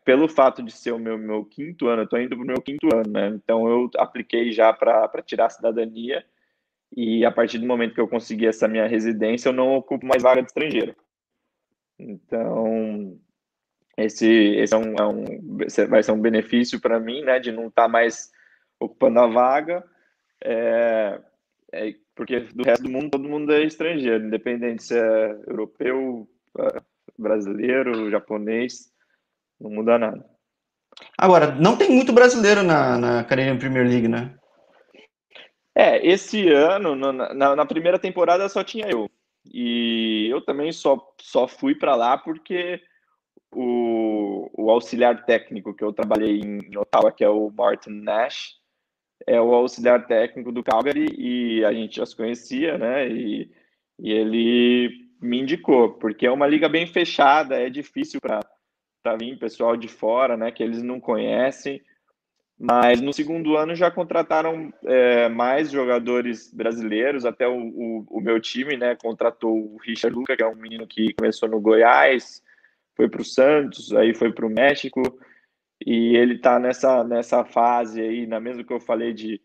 [0.04, 2.62] pelo fato de ser o meu, meu quinto ano, eu estou indo para o meu
[2.62, 3.28] quinto ano, né?
[3.28, 6.24] Então eu apliquei já para tirar a cidadania
[6.96, 10.22] e a partir do momento que eu consegui essa minha residência, eu não ocupo mais
[10.22, 10.94] vaga de estrangeiro.
[11.98, 13.18] Então,
[13.96, 15.56] esse, esse é um, é um
[15.88, 18.30] vai ser um benefício para mim, né, de não estar tá mais
[18.78, 19.84] ocupando a vaga,
[20.44, 21.20] é,
[21.72, 26.82] é, porque do resto do mundo, todo mundo é estrangeiro, independente se é europeu, é,
[27.18, 28.90] brasileiro, japonês,
[29.60, 30.24] não muda nada.
[31.16, 34.34] Agora, não tem muito brasileiro na, na Canadian Premier League, né?
[35.74, 39.10] É, esse ano, na, na, primeira temporada só tinha eu.
[39.50, 42.80] E eu também só, só fui para lá porque
[43.54, 48.56] o, o auxiliar técnico que eu trabalhei em Ottawa, que é o Martin Nash,
[49.26, 53.08] é o auxiliar técnico do Calgary e a gente já se conhecia, né?
[53.08, 53.50] E,
[53.98, 59.76] e ele me indicou, porque é uma liga bem fechada, é difícil para vir pessoal
[59.76, 60.50] de fora, né?
[60.50, 61.80] Que eles não conhecem.
[62.58, 68.40] Mas no segundo ano já contrataram é, mais jogadores brasileiros, até o, o, o, meu
[68.40, 68.94] time, né?
[68.94, 72.42] Contratou o Richard Luca, que é um menino que começou no Goiás,
[72.94, 75.02] foi para o Santos, aí foi para o México,
[75.84, 79.40] e ele está nessa, nessa fase aí, na mesma que eu falei de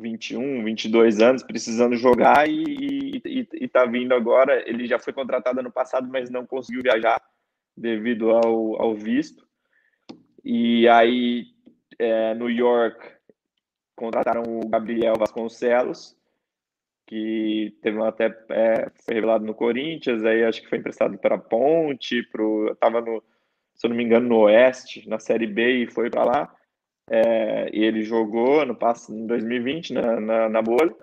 [0.00, 3.20] 21, 22 anos, precisando jogar e
[3.60, 4.68] está vindo agora.
[4.68, 7.20] Ele já foi contratado ano passado, mas não conseguiu viajar
[7.76, 9.46] devido ao, ao visto.
[10.44, 11.46] E aí
[11.98, 12.98] é, New York
[13.94, 16.16] contrataram o Gabriel Vasconcelos,
[17.06, 22.22] que teve até é, foi revelado no Corinthians, aí acho que foi emprestado para Ponte,
[22.30, 23.22] pro, tava no,
[23.74, 26.56] se eu não me engano, no Oeste, na Série B e foi para lá.
[27.10, 30.94] É, e ele jogou no passo em 2020 na, na, na bolha.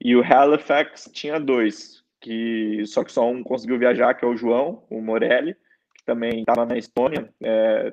[0.00, 4.36] E o Halifax tinha dois, que só que só um conseguiu viajar, que é o
[4.36, 5.54] João, o Morelli,
[5.96, 7.92] que também estava na Estônia, é,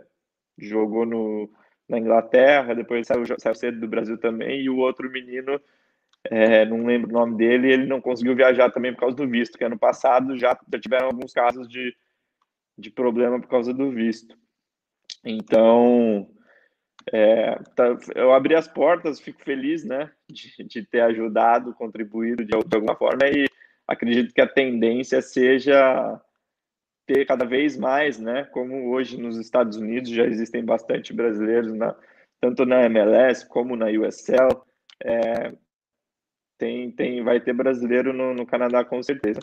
[0.58, 1.49] jogou no
[1.88, 5.62] na Inglaterra, depois saiu, saiu cedo do Brasil também, e o outro menino,
[6.23, 9.58] é, não lembro o nome dele, ele não conseguiu viajar também por causa do visto,
[9.58, 11.95] que ano passado já, já tiveram alguns casos de,
[12.77, 14.36] de problema por causa do visto.
[15.23, 16.27] Então,
[17.11, 22.51] é, tá, eu abri as portas, fico feliz, né, de, de ter ajudado, contribuído de,
[22.51, 23.45] de alguma forma, e
[23.87, 26.19] acredito que a tendência seja
[27.05, 28.45] ter cada vez mais, né?
[28.45, 31.95] Como hoje nos Estados Unidos já existem bastante brasileiros, na,
[32.41, 34.65] tanto na MLS como na USL.
[35.03, 35.53] É,
[36.57, 39.39] tem, tem, vai ter brasileiro no, no Canadá com certeza.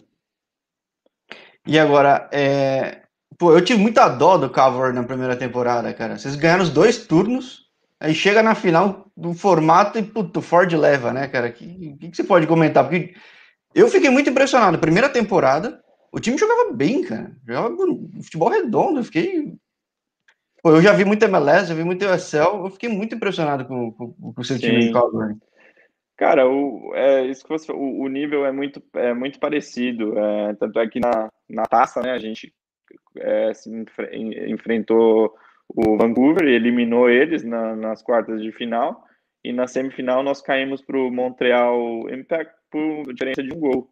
[1.67, 3.03] E agora, é...
[3.39, 6.19] Pô, eu tive muita dó do Cavor na primeira temporada, cara.
[6.19, 7.69] Vocês ganharam os dois turnos,
[8.01, 11.49] aí chega na final do formato e, puto, o Ford leva, né, cara?
[11.49, 12.85] O que, que, que, você pode comentar?
[12.85, 13.15] Porque
[13.75, 14.79] eu fiquei muito impressionado.
[14.79, 17.33] Primeira temporada, o time jogava bem, cara.
[17.47, 17.77] Jogava
[18.23, 19.01] futebol redondo.
[19.01, 19.55] Eu fiquei.
[20.63, 22.65] Pô, eu já vi muito MLS, já vi muito USL.
[22.65, 24.63] Eu fiquei muito impressionado com, com, com o seu Sim.
[24.63, 25.37] time de Calgary.
[26.17, 30.17] Cara, o, é, isso que você, o, o nível é muito, é muito parecido.
[30.19, 32.53] É, tanto é que na, na taça, né, a gente
[33.17, 33.71] é, se
[34.49, 35.35] enfrentou
[35.69, 39.05] o Vancouver e eliminou eles na, nas quartas de final.
[39.45, 43.91] E na semifinal nós caímos para o Montreal Impact por diferença de um gol.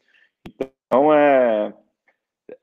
[0.48, 1.74] Então é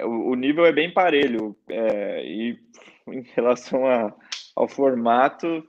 [0.04, 1.56] o, nível é bem parelho.
[1.69, 2.60] É, e
[3.08, 4.13] em relação a,
[4.56, 5.63] ao formato,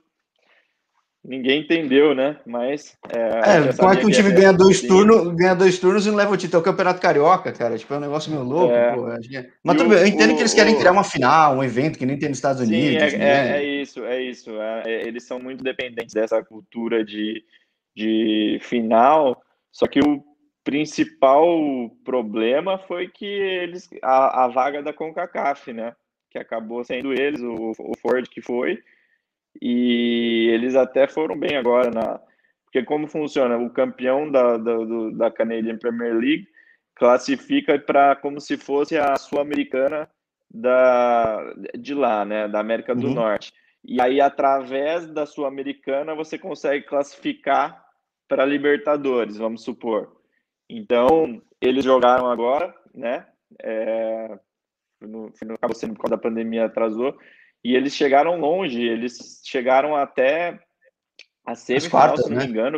[1.29, 2.37] ninguém entendeu, né?
[2.43, 2.97] Mas.
[3.13, 6.17] É, é como é que um time ganha dois, turnos, ganha dois turnos e não
[6.17, 6.57] leva o título?
[6.57, 7.77] É o Campeonato Carioca, cara.
[7.77, 8.95] Tipo, é um negócio meio louco, é.
[8.95, 9.07] pô.
[9.07, 9.19] É.
[9.63, 12.17] Mas bem, eu entendo o, que eles querem criar uma final, um evento que nem
[12.17, 13.13] tem nos Estados sim, Unidos.
[13.13, 13.63] É, né?
[13.63, 14.49] é, isso, é isso.
[14.59, 17.43] É, eles são muito dependentes dessa cultura de,
[17.95, 19.39] de final.
[19.71, 20.23] Só que o
[20.63, 21.47] principal
[22.03, 23.87] problema foi que eles.
[24.01, 25.93] A, a vaga da CONCACAF, né?
[26.31, 28.79] Que acabou sendo eles, o, o Ford que foi
[29.61, 32.19] e eles até foram bem agora na.
[32.65, 33.57] Porque como funciona?
[33.57, 36.47] O campeão da, da, do, da Canadian Premier League
[36.95, 40.07] classifica para como se fosse a Sul-Americana
[40.51, 42.47] da, de lá, né?
[42.47, 43.13] Da América do uhum.
[43.15, 43.53] Norte.
[43.83, 47.83] E aí, através da Sul-Americana, você consegue classificar
[48.27, 50.17] para Libertadores, vamos supor.
[50.69, 53.25] Então, eles jogaram agora, né?
[53.63, 54.37] É,
[55.01, 57.17] no, acabou sendo por causa da pandemia, atrasou
[57.63, 60.59] e eles chegaram longe, eles chegaram até
[61.45, 62.43] a semifinal, se não né?
[62.45, 62.77] me engano.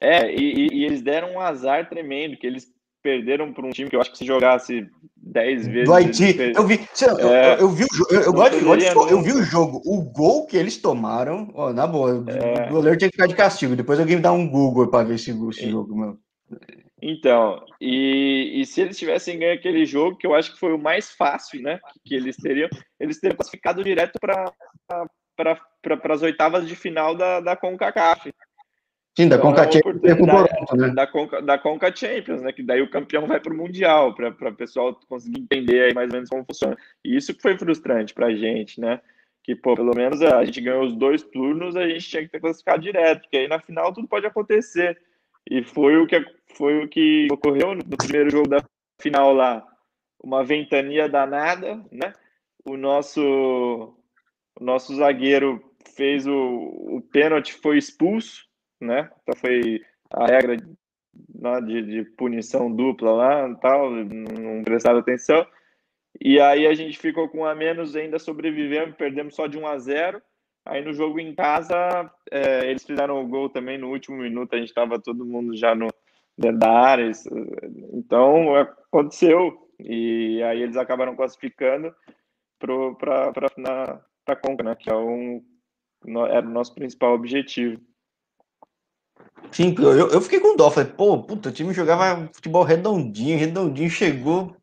[0.00, 2.66] É, é e, e, eles deram um azar tremendo, que eles
[3.02, 5.84] perderam para um time que eu acho que se jogasse 10 vezes.
[5.84, 6.36] Do Haiti.
[6.54, 9.42] Eu vi, eu, é, eu, vi o jogo, eu, eu gosto, de, eu vi o
[9.42, 13.26] jogo, o gol que eles tomaram, ó, na boa, é, o goleiro tinha que ficar
[13.26, 13.76] de castigo.
[13.76, 16.18] Depois alguém me dá um Google para ver esse, esse jogo, meu.
[17.06, 20.78] Então, e, e, se eles tivessem ganho aquele jogo, que eu acho que foi o
[20.78, 21.78] mais fácil, né?
[22.02, 22.66] Que eles teriam,
[22.98, 24.50] eles teriam classificado direto para
[25.36, 28.32] pra, as oitavas de final da, da CONCACAF.
[29.14, 30.00] Sim, da então, Conca Champions.
[30.74, 30.88] Né?
[30.94, 32.52] Da, Conca, da Conca Champions, né?
[32.52, 36.08] Que daí o campeão vai para o Mundial, para o pessoal conseguir entender aí mais
[36.08, 36.74] ou menos como funciona.
[37.04, 38.98] E isso que foi frustrante para a gente, né?
[39.42, 42.40] Que, pô, pelo menos a gente ganhou os dois turnos, a gente tinha que ter
[42.40, 44.98] classificado direto, porque aí na final tudo pode acontecer.
[45.50, 46.24] E foi o que
[46.56, 48.64] foi o que ocorreu no primeiro jogo da
[49.00, 49.66] final lá.
[50.22, 52.12] Uma ventania danada, né?
[52.64, 53.20] O nosso,
[54.58, 55.62] o nosso zagueiro
[55.96, 58.46] fez o, o pênalti, foi expulso,
[58.80, 59.10] né?
[59.22, 65.46] Então foi a regra de, de punição dupla lá, tal, não prestaram atenção.
[66.20, 69.78] E aí a gente ficou com a menos, ainda sobrevivemos, perdemos só de 1 a
[69.78, 70.22] 0.
[70.66, 74.58] Aí no jogo em casa, é, eles fizeram o gol também no último minuto, a
[74.58, 75.88] gente estava todo mundo já no,
[76.38, 77.10] dentro da área.
[77.92, 79.68] Então, aconteceu.
[79.78, 81.94] E aí eles acabaram classificando
[82.58, 83.32] para
[84.28, 84.74] a Conca, né?
[84.74, 85.44] Que é um,
[86.28, 87.80] era o nosso principal objetivo.
[89.50, 90.70] Sim, eu, eu fiquei com dó.
[90.70, 94.56] Falei, pô, puta, o time jogava futebol redondinho, redondinho, chegou,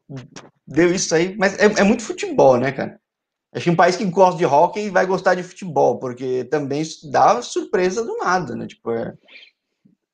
[0.68, 1.36] deu isso aí.
[1.38, 3.01] Mas é, é muito futebol, né, cara?
[3.54, 7.42] Acho que um país que gosta de hockey vai gostar de futebol, porque também dá
[7.42, 8.66] surpresa do nada, né?
[8.66, 9.14] Tipo, é,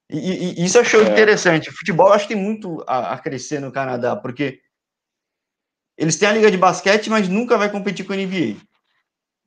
[0.10, 1.12] e, e isso achei é.
[1.12, 1.72] interessante.
[1.72, 4.60] Futebol acho que tem muito a, a, crescer no Canadá, porque
[5.98, 8.56] eles têm a liga de basquete, mas nunca vai competir com a NBA.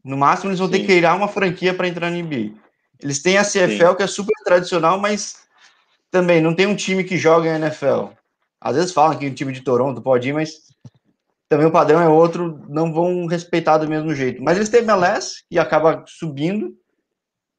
[0.04, 0.72] No máximo, eles vão Sim.
[0.72, 2.54] ter que criar uma franquia para entrar na NBA.
[3.02, 3.96] Eles têm a CFL, Sim.
[3.96, 5.36] que é super tradicional, mas
[6.10, 8.08] também não tem um time que joga na NFL.
[8.60, 10.69] Às vezes falam que o time de Toronto pode ir, mas
[11.50, 14.40] também o padrão é outro, não vão respeitar do mesmo jeito.
[14.40, 16.72] Mas eles têm MLS, e acaba subindo,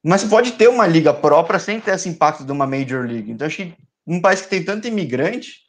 [0.01, 3.29] mas pode ter uma liga própria sem ter esse impacto de uma Major League.
[3.29, 3.75] Então, acho que
[4.07, 5.59] um país que tem tanto imigrante,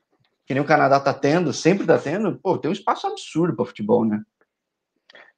[0.46, 3.66] que nem o Canadá está tendo, sempre está tendo, pô, tem um espaço absurdo para
[3.66, 4.22] futebol, né?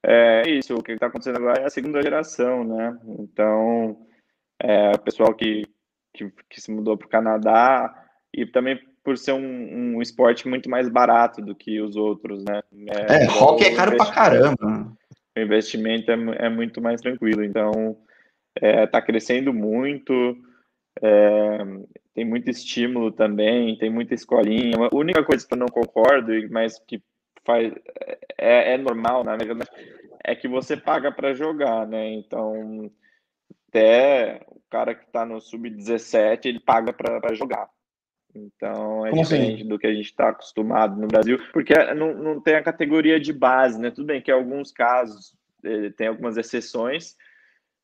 [0.07, 2.99] É isso, o que está acontecendo agora é a segunda geração, né?
[3.19, 3.97] Então,
[4.63, 5.63] é, o pessoal que,
[6.13, 10.69] que, que se mudou para o Canadá e também por ser um, um, esporte muito
[10.71, 12.63] mais barato do que os outros, né?
[12.89, 14.91] É, é hockey é caro pra caramba.
[15.37, 17.97] O investimento é, é muito mais tranquilo, então
[18.57, 20.13] está é, tá crescendo muito,
[21.03, 21.59] é,
[22.15, 24.77] tem muito estímulo também, tem muita escolinha.
[24.91, 27.03] A única coisa que eu não concordo, mas que
[27.45, 27.75] faz
[28.39, 29.71] é, é normal, na verdade,
[30.25, 32.11] é que você paga para jogar, né?
[32.15, 32.91] Então,
[33.69, 37.69] até o cara que está no sub-17, ele paga para jogar.
[38.35, 39.37] Então, é Como assim?
[39.37, 39.69] diferente assim?
[39.69, 43.33] do que a gente está acostumado no Brasil, porque não, não tem a categoria de
[43.33, 43.91] base, né?
[43.91, 47.17] Tudo bem que em alguns casos eh, tem algumas exceções,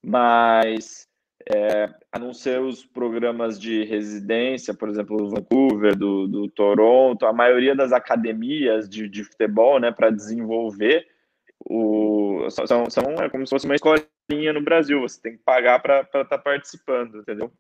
[0.03, 1.09] mas
[1.49, 7.25] é, a não ser os programas de residência, por exemplo, do Vancouver, do, do Toronto,
[7.25, 11.07] a maioria das academias de, de futebol, né, para desenvolver
[11.65, 15.81] o são, são é como se fosse uma escolinha no Brasil, você tem que pagar
[15.81, 17.53] para estar tá participando, entendeu?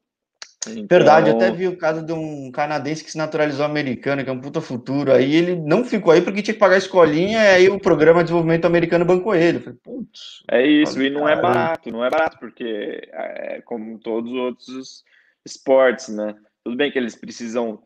[0.68, 0.86] Então...
[0.88, 4.40] Verdade, até vi o caso de um canadense que se naturalizou americano, que é um
[4.40, 5.12] puta futuro.
[5.12, 8.20] Aí ele não ficou aí porque tinha que pagar a escolinha, e aí o programa
[8.20, 9.58] de desenvolvimento americano bancou ele.
[9.58, 10.42] falei, putz.
[10.50, 15.04] É isso, e não é barato, não é barato, porque é como todos os outros
[15.44, 16.34] esportes, né?
[16.62, 17.82] Tudo bem que eles precisam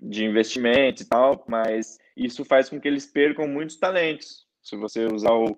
[0.00, 4.46] de investimento e tal, mas isso faz com que eles percam muitos talentos.
[4.62, 5.56] Se você usar o,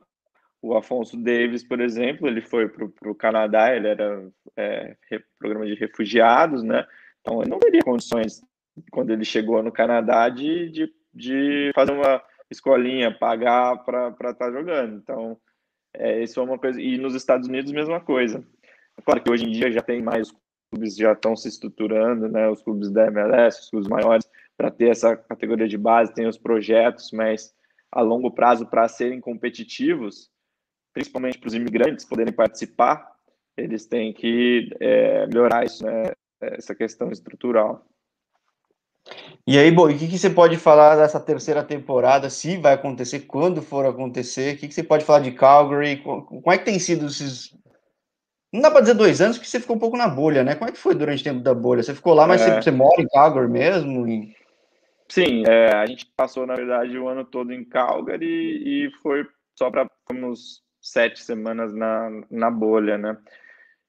[0.60, 4.96] o Afonso Davis, por exemplo, ele foi para o Canadá, ele era é,
[5.38, 6.86] programa de refugiados, né?
[7.20, 8.42] Então ele não teria condições,
[8.90, 14.50] quando ele chegou no Canadá, de, de, de fazer uma escolinha, pagar para estar tá
[14.50, 14.96] jogando.
[14.96, 15.38] Então,
[15.94, 16.80] é, isso é uma coisa.
[16.80, 18.44] E nos Estados Unidos, mesma coisa.
[19.04, 20.32] Claro que hoje em dia já tem mais
[20.70, 22.48] clubes já estão se estruturando, né?
[22.48, 26.38] Os clubes da MLS, os clubes maiores, para ter essa categoria de base, tem os
[26.38, 27.54] projetos, mas
[27.90, 30.30] a longo prazo, para serem competitivos,
[30.92, 33.16] principalmente para os imigrantes poderem participar,
[33.56, 36.12] eles têm que é, melhorar isso, né?
[36.40, 37.84] essa questão estrutural.
[39.46, 43.20] E aí, bom, o que, que, você pode falar dessa terceira temporada, se vai acontecer,
[43.20, 44.54] quando for acontecer?
[44.54, 46.02] O que, que você pode falar de Calgary?
[46.02, 47.56] Como é que tem sido esses.
[48.52, 50.54] Não dá para dizer dois anos, porque você ficou um pouco na bolha, né?
[50.54, 51.82] Como é que foi durante o tempo da bolha?
[51.82, 52.46] Você ficou lá, mas é...
[52.46, 54.06] você, você, mora em Calgary mesmo?
[54.06, 54.36] E...
[55.08, 59.26] Sim, é, a gente passou, na verdade, o ano todo em Calgary e foi
[59.56, 63.16] só para uns sete semanas na, na bolha, né?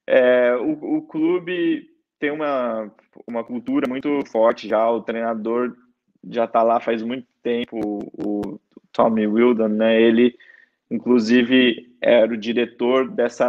[0.06, 1.88] É, o, o clube
[2.18, 2.92] tem uma,
[3.26, 5.74] uma cultura muito forte já, o treinador
[6.28, 8.60] já está lá faz muito tempo, o, o
[8.92, 10.00] Tommy Wildon, né?
[10.00, 10.36] Ele,
[10.90, 13.48] inclusive, era o diretor dessa...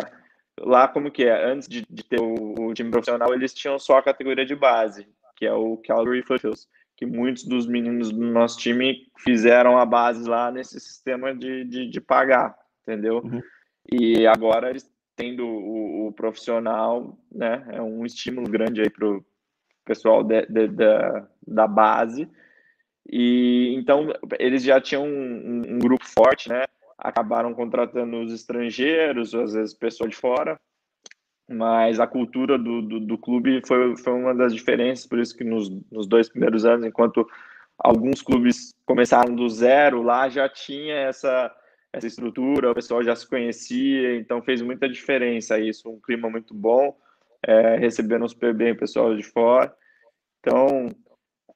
[0.59, 1.51] Lá, como que é?
[1.51, 5.07] Antes de, de ter o, o, time profissional, eles tinham só a categoria de base,
[5.35, 10.29] que é o Calgary Foothills, que muitos dos meninos do nosso time fizeram a base
[10.29, 13.21] lá nesse sistema de, de, de pagar entendeu?
[13.23, 13.41] Uhum.
[13.91, 19.25] E agora eles tendo o, o, profissional, né, é um estímulo grande aí para o
[19.85, 22.27] pessoal de, de, da, da base.
[23.09, 24.07] E então
[24.39, 26.63] eles já tinham um, um, grupo forte, né?
[26.97, 30.59] Acabaram contratando os estrangeiros, às vezes pessoa de fora,
[31.49, 35.43] mas a cultura do, do, do, clube foi, foi uma das diferenças, por isso que
[35.43, 37.27] nos, nos dois primeiros anos, enquanto
[37.77, 41.53] alguns clubes começaram do zero, lá já tinha essa
[41.93, 46.53] essa estrutura, o pessoal já se conhecia, então fez muita diferença isso, um clima muito
[46.53, 46.95] bom,
[47.45, 49.73] é, recebendo super bem o pessoal de fora.
[50.39, 50.89] Então,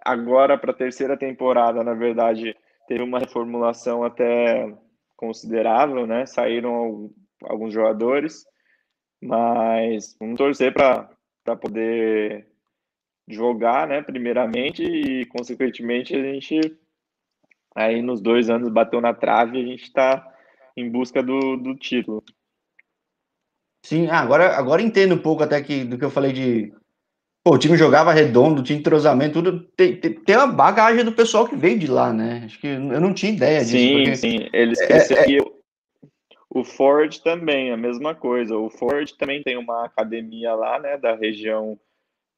[0.01, 2.55] agora para a terceira temporada, na verdade,
[2.88, 4.75] teve uma reformulação até
[5.15, 6.25] considerável, né?
[6.25, 7.09] Saíram
[7.43, 8.45] alguns jogadores,
[9.21, 11.09] mas vamos torcer para
[11.55, 12.47] poder
[13.27, 14.01] jogar, né?
[14.01, 16.59] Primeiramente e consequentemente a gente
[17.76, 20.26] Aí nos dois anos bateu na trave e a gente está
[20.78, 22.23] em busca do, do título.
[23.86, 26.73] Sim, ah, agora, agora entendo um pouco até que, do que eu falei de.
[27.43, 29.59] Pô, o time jogava redondo, tinha entrosamento, tudo.
[29.78, 32.43] Tem, tem, tem uma bagagem do pessoal que veio de lá, né?
[32.45, 33.78] Acho que eu não tinha ideia disso.
[33.78, 34.15] Sim, porque...
[34.15, 34.49] sim.
[34.51, 35.55] Eles é, é...
[36.49, 38.57] O Ford também, a mesma coisa.
[38.57, 41.78] O Ford também tem uma academia lá, né, da região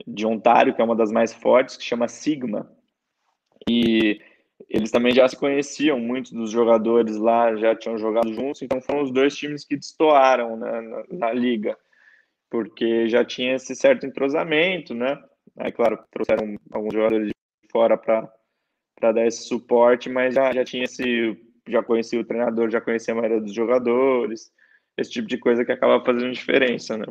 [0.06, 2.70] de Ontário, que é uma das mais fortes, que chama Sigma.
[3.70, 4.20] E
[4.70, 9.04] eles também já se conheciam, muitos dos jogadores lá já tinham jogado juntos, então foram
[9.04, 11.78] os dois times que destoaram né, na, na, liga,
[12.50, 15.22] porque já tinha esse certo entrosamento, né?
[15.58, 17.34] Aí, claro, trouxeram alguns jogadores de
[17.72, 18.32] fora para
[19.12, 21.38] dar esse suporte, mas já, já tinha esse.
[21.68, 24.50] Já conhecia o treinador, já conhecia a maioria dos jogadores,
[24.98, 27.06] esse tipo de coisa que acaba fazendo diferença, né?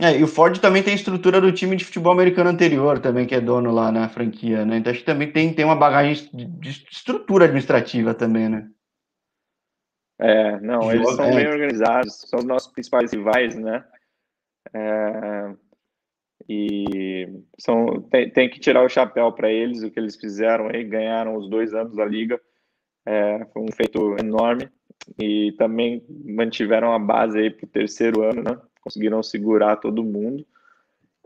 [0.00, 3.26] É, e o Ford também tem a estrutura do time de futebol americano anterior, também,
[3.26, 4.78] que é dono lá na franquia, né?
[4.78, 8.68] Então acho que também tem, tem uma bagagem de, estrutura administrativa também, né?
[10.18, 11.36] É, não, eles são é.
[11.36, 13.84] bem organizados, são os nossos principais rivais, né?
[14.72, 15.54] É,
[16.48, 17.28] e
[17.58, 21.36] são, tem, tem, que tirar o chapéu para eles, o que eles fizeram aí, ganharam
[21.36, 22.40] os dois anos da liga,
[23.06, 24.68] é, foi um feito enorme,
[25.20, 28.60] e também mantiveram a base aí para o terceiro ano, né?
[28.84, 30.46] Conseguiram segurar todo mundo.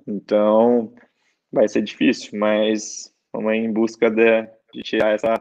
[0.07, 0.93] Então,
[1.53, 5.35] vai ser difícil, mas vamos em busca de, de tirar essa,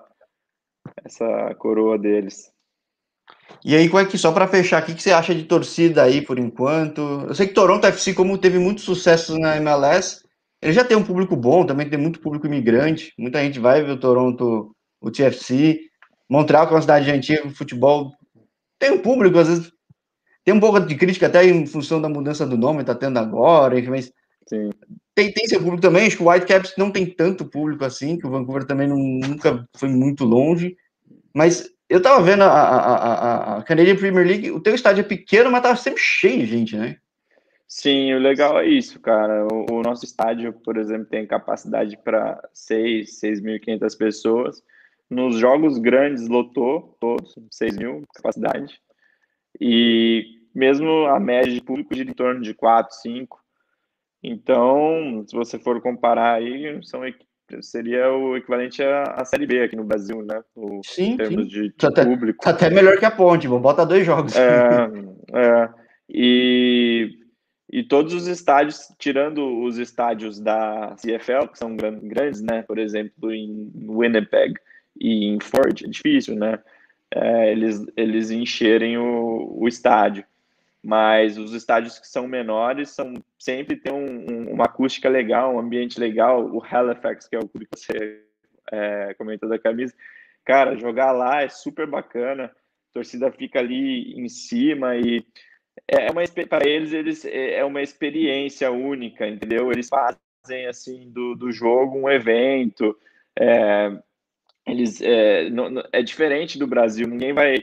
[1.06, 2.52] essa coroa deles.
[3.64, 6.04] E aí, como é que, só para fechar, o que, que você acha de torcida
[6.04, 7.02] aí por enquanto?
[7.28, 10.24] Eu sei que Toronto FC, como teve muito sucesso na MLS,
[10.62, 13.92] ele já tem um público bom, também tem muito público imigrante, muita gente vai ver
[13.92, 15.80] o Toronto, o TFC.
[16.30, 18.12] Montreal, que é uma cidade antiga, futebol
[18.80, 19.72] tem um público, às vezes
[20.48, 23.76] tem um pouco de crítica até em função da mudança do nome, tá tendo agora,
[23.90, 24.14] mas
[24.48, 24.70] Sim.
[25.14, 26.08] Tem, tem seu público também.
[26.08, 29.68] Acho que o Whitecaps não tem tanto público assim, que o Vancouver também não, nunca
[29.76, 30.78] foi muito longe.
[31.34, 35.04] Mas eu tava vendo a, a, a, a Canadian Premier League, o teu estádio é
[35.04, 36.96] pequeno, mas tava sempre cheio de gente, né?
[37.68, 39.46] Sim, o legal é isso, cara.
[39.52, 44.64] O, o nosso estádio, por exemplo, tem capacidade para 6, 6.500 pessoas.
[45.10, 48.80] Nos jogos grandes, lotou todos, 6 mil capacidade.
[49.60, 53.40] E mesmo a média de público gira em torno de 4, 5.
[54.24, 57.02] Então, se você for comparar aí, são,
[57.62, 60.44] seria o equivalente à, Série B aqui no Brasil, né?
[60.56, 61.50] O, sim, em termos sim.
[61.50, 62.44] de, de tá público.
[62.44, 64.36] Tá até melhor que a Ponte, vou botar dois jogos.
[64.36, 64.90] É,
[65.38, 65.70] é,
[66.10, 67.20] e
[67.70, 72.62] e todos os estádios, tirando os estádios da CFL, que são grandes, né?
[72.62, 74.54] Por exemplo, em Winnipeg
[75.00, 76.60] e em Ford, é difícil, né?
[77.14, 80.24] É, eles, eles encherem o, o estádio.
[80.84, 85.60] Mas os estádios que são menores são sempre tem um, um, uma acústica legal, um
[85.60, 86.46] ambiente legal.
[86.46, 88.24] O Halifax, que é o clube que você
[88.72, 89.94] é, comentou da camisa,
[90.46, 92.46] cara, jogar lá é super bacana.
[92.46, 95.26] A torcida fica ali em cima e
[95.88, 99.72] é, uma para eles eles é, é uma experiência única, entendeu?
[99.72, 102.98] Eles fazem assim do, do jogo um evento.
[103.38, 103.92] É,
[104.66, 107.08] eles é, não, é diferente do Brasil.
[107.08, 107.58] Ninguém vai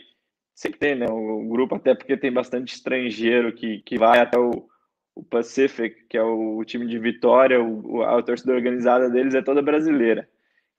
[0.55, 1.07] sempre tem, né?
[1.09, 4.68] O grupo até porque tem bastante estrangeiro que, que vai até o,
[5.14, 9.42] o Pacific, que é o, o time de Vitória, o, a torcida organizada deles é
[9.42, 10.28] toda brasileira.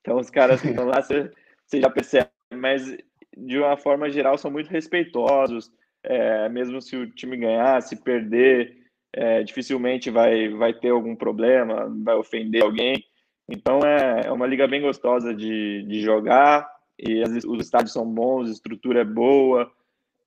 [0.01, 1.31] Então os caras que estão lá, você
[1.73, 2.95] já percebe, mas
[3.35, 5.71] de uma forma geral são muito respeitosos
[6.05, 8.77] é, mesmo se o time ganhar, se perder,
[9.11, 13.03] é, dificilmente vai, vai ter algum problema, vai ofender alguém.
[13.49, 16.67] Então é, é uma liga bem gostosa de, de jogar
[16.99, 19.71] e as, os estádios são bons, a estrutura é boa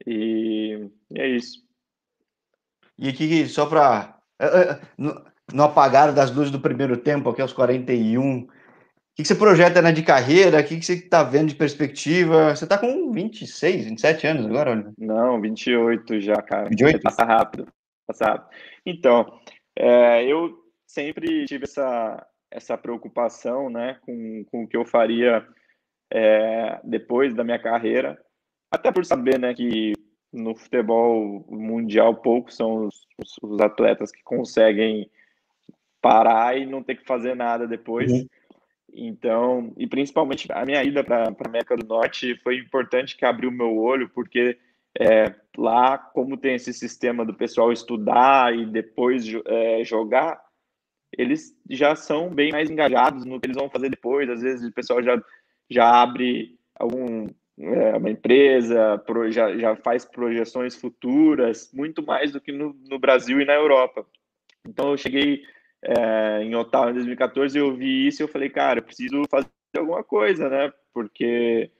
[0.06, 1.62] e, e é isso.
[2.98, 4.18] E aqui, só para.
[4.38, 8.46] É, é, no, apagar das luzes do primeiro tempo, aqui aos 41,
[9.18, 10.60] que, que você projeta né, de carreira?
[10.60, 12.54] O que, que você está vendo de perspectiva?
[12.54, 14.92] Você está com 26, 27 anos agora, olha.
[14.96, 16.68] Não, 28 já, cara.
[16.68, 17.02] 28?
[17.02, 17.66] Passa rápido.
[18.06, 18.48] Passa rápido.
[18.86, 19.40] Então,
[19.76, 20.56] é, eu
[20.86, 25.44] sempre tive essa, essa preocupação né, com, com o que eu faria
[26.10, 28.18] é, depois da minha carreira.
[28.70, 29.92] Até por saber né, que
[30.32, 35.10] no futebol mundial poucos são os, os, os atletas que conseguem
[36.00, 38.12] parar e não ter que fazer nada depois.
[38.12, 38.26] Uhum.
[38.92, 43.50] Então, e principalmente a minha ida para a América do Norte foi importante que abriu
[43.50, 44.58] meu olho, porque
[44.98, 50.40] é, lá, como tem esse sistema do pessoal estudar e depois é, jogar,
[51.16, 54.28] eles já são bem mais engajados no que eles vão fazer depois.
[54.28, 55.20] Às vezes o pessoal já,
[55.70, 57.26] já abre algum,
[57.58, 62.98] é, uma empresa, pro, já, já faz projeções futuras, muito mais do que no, no
[62.98, 64.06] Brasil e na Europa.
[64.66, 65.42] Então eu cheguei
[65.82, 69.48] é, em Ottawa em 2014, eu vi isso e eu falei, cara, eu preciso fazer
[69.76, 70.72] alguma coisa, né?
[70.92, 71.70] Porque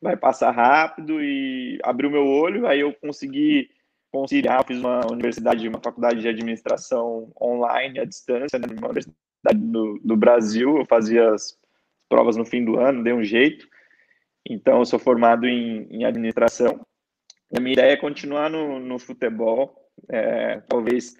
[0.00, 3.70] vai passar rápido e abriu meu olho, aí eu consegui
[4.10, 8.66] conciliar, fiz uma universidade, uma faculdade de administração online, à distância, né?
[8.68, 9.14] uma universidade
[9.54, 11.58] do, do Brasil, eu fazia as
[12.08, 13.66] provas no fim do ano, dei um jeito.
[14.48, 16.80] Então, eu sou formado em, em administração.
[17.56, 19.74] A minha ideia é continuar no, no futebol,
[20.10, 21.16] é, talvez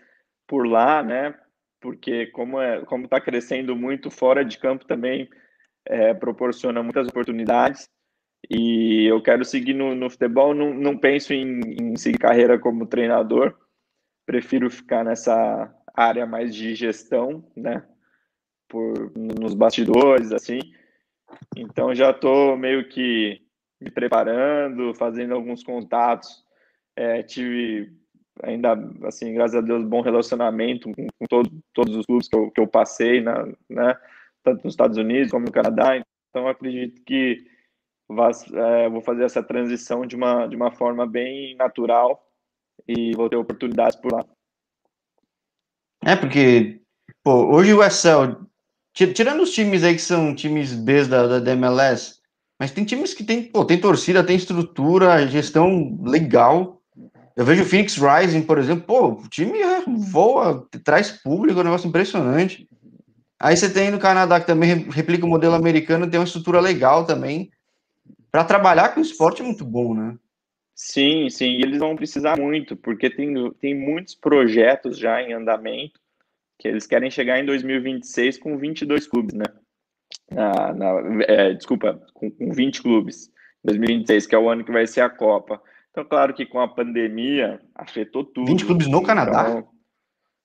[0.47, 1.34] por lá, né?
[1.80, 5.28] porque como é como está crescendo muito fora de campo também
[5.87, 7.89] é, proporciona muitas oportunidades
[8.51, 12.87] e eu quero seguir no, no futebol não, não penso em, em, seguir carreira como
[12.87, 13.57] treinador
[14.26, 17.87] prefiro ficar nessa área mais de gestão né
[18.76, 20.58] por nos bastidores assim
[21.56, 23.40] então já estou meio que
[23.80, 26.44] me preparando fazendo alguns contatos
[26.96, 27.92] é, tive
[28.42, 28.74] ainda,
[29.04, 32.60] assim, graças a Deus, bom relacionamento com, com todo, todos os clubes que eu, que
[32.60, 33.98] eu passei, na, né,
[34.42, 35.96] tanto nos Estados Unidos como no Canadá.
[36.30, 37.46] Então, acredito que
[38.54, 42.24] é, vou fazer essa transição de uma, de uma forma bem natural
[42.86, 44.24] e vou ter oportunidades por lá.
[46.04, 46.80] É, porque
[47.24, 48.46] pô, hoje o Excel,
[48.97, 52.16] tirando os times aí que são times B da, da MLS,
[52.59, 56.76] mas tem times que tem, pô, tem torcida, tem estrutura, gestão legal,
[57.36, 59.59] eu vejo o Phoenix Rising, por exemplo, pô, o time
[60.11, 62.66] voa, traz público, é um negócio impressionante.
[63.38, 67.05] Aí você tem no Canadá, que também replica o modelo americano, tem uma estrutura legal
[67.05, 67.51] também.
[68.32, 70.16] Para trabalhar com esporte é muito bom, né?
[70.74, 76.01] Sim, sim, eles vão precisar muito, porque tem, tem muitos projetos já em andamento,
[76.59, 79.44] que eles querem chegar em 2026 com 22 clubes, né?
[80.30, 83.30] Na, na é, desculpa, com, com 20 clubes.
[83.64, 85.61] 2026, que é o ano que vai ser a Copa.
[85.90, 88.46] Então, claro que com a pandemia afetou tudo.
[88.46, 89.48] 20 clubes no Canadá?
[89.48, 89.68] Então,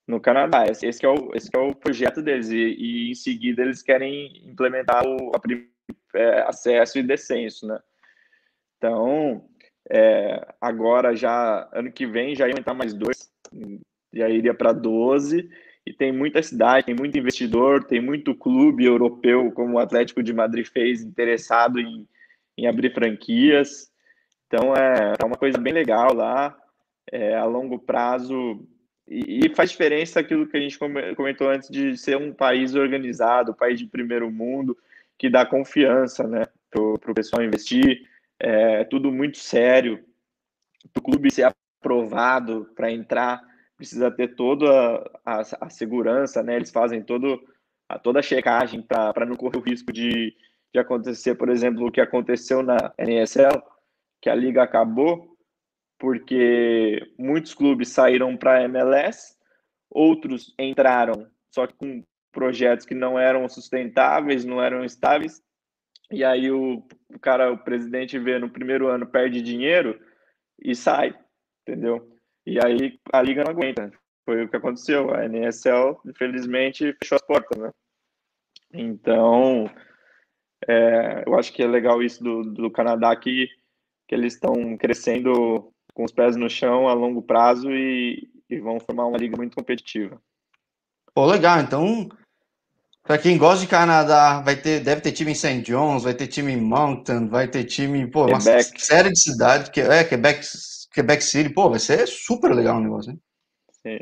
[0.08, 2.50] no Canadá, esse, esse, é o, esse é o projeto deles.
[2.50, 7.80] E, e em seguida eles querem implementar o a, é, acesso e descenso, né?
[8.78, 9.46] Então,
[9.90, 13.32] é, agora já, ano que vem, já ia aumentar mais dois.
[14.14, 15.50] já iria para 12,
[15.86, 20.34] e tem muita cidade, tem muito investidor, tem muito clube europeu, como o Atlético de
[20.34, 22.08] Madrid fez, interessado em,
[22.58, 23.92] em abrir franquias.
[24.48, 26.56] Então é, é uma coisa bem legal lá,
[27.12, 28.68] é, a longo prazo,
[29.08, 30.80] e, faz diferença aquilo que a gente
[31.16, 34.78] comentou antes de ser um país organizado, um país de primeiro mundo,
[35.18, 38.08] que dá confiança né, para o pessoal investir,
[38.40, 40.04] é tudo muito sério,
[40.94, 41.52] para o clube ser
[41.82, 43.42] aprovado para entrar,
[43.82, 44.70] precisa ter toda
[45.26, 46.56] a, a, a, segurança, né?
[46.56, 47.42] Eles fazem todo,
[47.90, 50.36] a, toda a checagem para não correr o risco de,
[50.72, 53.60] de acontecer, por exemplo, o que aconteceu na NSL,
[54.22, 55.36] que a liga acabou
[55.98, 59.36] porque muitos clubes saíram para a MLS,
[59.90, 65.42] outros entraram, só que com projetos que não eram sustentáveis, não eram estáveis,
[66.12, 70.00] e aí o, o cara, o presidente vê no primeiro ano perde dinheiro
[70.64, 71.18] e sai,
[71.62, 72.12] entendeu?
[72.46, 73.92] E aí a liga não aguenta.
[74.26, 75.14] Foi o que aconteceu.
[75.14, 77.72] A NSL, infelizmente, fechou as portas, né?
[78.74, 79.70] Então,
[80.68, 83.48] é, eu acho que é legal isso do, do Canadá que,
[84.08, 88.80] que eles estão crescendo com os pés no chão a longo prazo e, e vão
[88.80, 90.22] formar uma liga muito competitiva.
[91.14, 91.60] Pô, legal.
[91.60, 92.08] Então,
[93.04, 95.62] para quem gosta de Canadá, vai ter, deve ter time em St.
[95.62, 98.72] John's, vai ter time em Mountain, vai ter time, pô, Quebec.
[98.72, 100.46] uma série de cidades, que é Quebec
[100.92, 103.22] Quebec City, pô, vai ser super legal o negócio, hein?
[103.72, 104.00] Sim.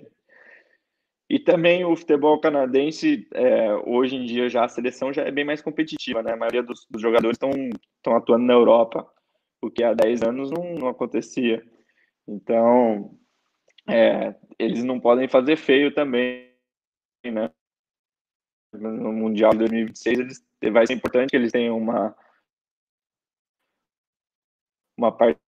[1.30, 5.46] E também o futebol canadense, é, hoje em dia já a seleção já é bem
[5.46, 6.34] mais competitiva, né?
[6.34, 9.08] A maioria dos, dos jogadores estão atuando na Europa,
[9.62, 11.64] o que há 10 anos não, não acontecia.
[12.28, 13.16] Então,
[13.88, 16.52] é, eles não podem fazer feio também,
[17.24, 17.52] né?
[18.74, 22.16] No Mundial de 2026 eles, vai ser importante que eles tenham uma
[24.98, 25.40] uma parte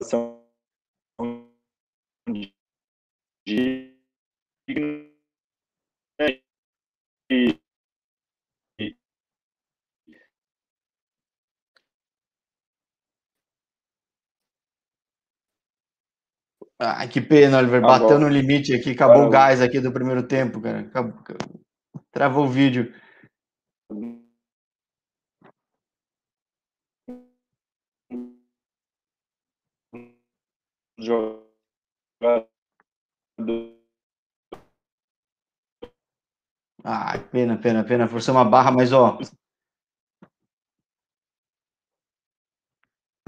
[0.00, 0.40] participação
[2.26, 2.50] digna
[7.30, 7.60] e,
[16.82, 17.82] Ah, que pena, Oliver.
[17.82, 20.80] Bateu no limite aqui, acabou o gás aqui do primeiro tempo, cara.
[20.80, 21.12] Acabou,
[22.10, 22.90] travou o vídeo.
[31.00, 31.50] Jogador.
[36.84, 38.08] Ah, pena, pena, pena.
[38.08, 39.18] Forçou uma barra, mas ó.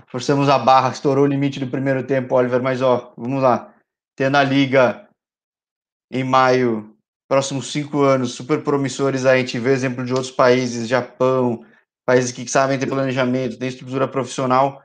[0.07, 3.75] Forçamos a barra, estourou o limite do primeiro tempo, Oliver, mas ó, vamos lá.
[4.14, 5.09] Tendo a liga
[6.11, 6.95] em maio,
[7.27, 11.64] próximos cinco anos, super promissores aí, a gente vê exemplo de outros países, Japão,
[12.05, 14.83] países que sabem ter planejamento, tem estrutura profissional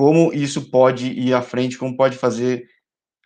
[0.00, 2.66] como isso pode ir à frente, como pode fazer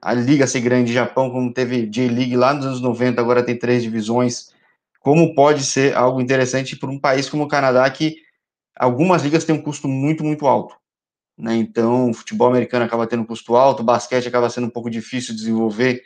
[0.02, 3.80] a liga ser grande, Japão, como teve J-League lá nos anos 90, agora tem três
[3.80, 4.52] divisões,
[4.98, 8.16] como pode ser algo interessante para um país como o Canadá, que
[8.76, 10.74] algumas ligas têm um custo muito, muito alto.
[11.38, 11.54] Né?
[11.54, 14.90] Então, o futebol americano acaba tendo um custo alto, o basquete acaba sendo um pouco
[14.90, 16.02] difícil de desenvolver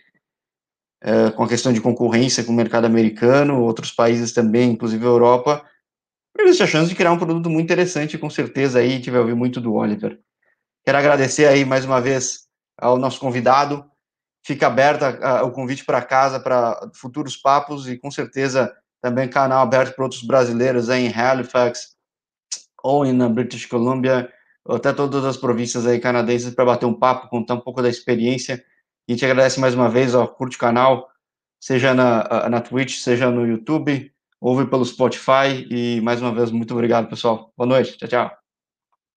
[1.01, 5.09] é, com a questão de concorrência com o mercado americano, outros países também, inclusive a
[5.09, 5.64] Europa,
[6.39, 9.21] existe a chance de criar um produto muito interessante, com certeza aí a gente vai
[9.21, 10.21] ouvir muito do Oliver.
[10.89, 12.47] Quero agradecer aí mais uma vez
[12.80, 13.84] ao nosso convidado.
[14.43, 15.03] Fica aberto
[15.45, 20.22] o convite para casa para futuros papos e com certeza também canal aberto para outros
[20.22, 21.95] brasileiros aí em Halifax
[22.82, 24.32] ou na British Columbia,
[24.64, 27.91] ou até todas as províncias aí canadenses para bater um papo, contar um pouco da
[27.91, 28.64] experiência.
[29.07, 31.07] E te agradece mais uma vez, ó, curte o canal,
[31.61, 34.11] seja na, na Twitch, seja no YouTube,
[34.41, 37.53] ouve pelo Spotify e mais uma vez muito obrigado, pessoal.
[37.55, 38.38] Boa noite, tchau, tchau.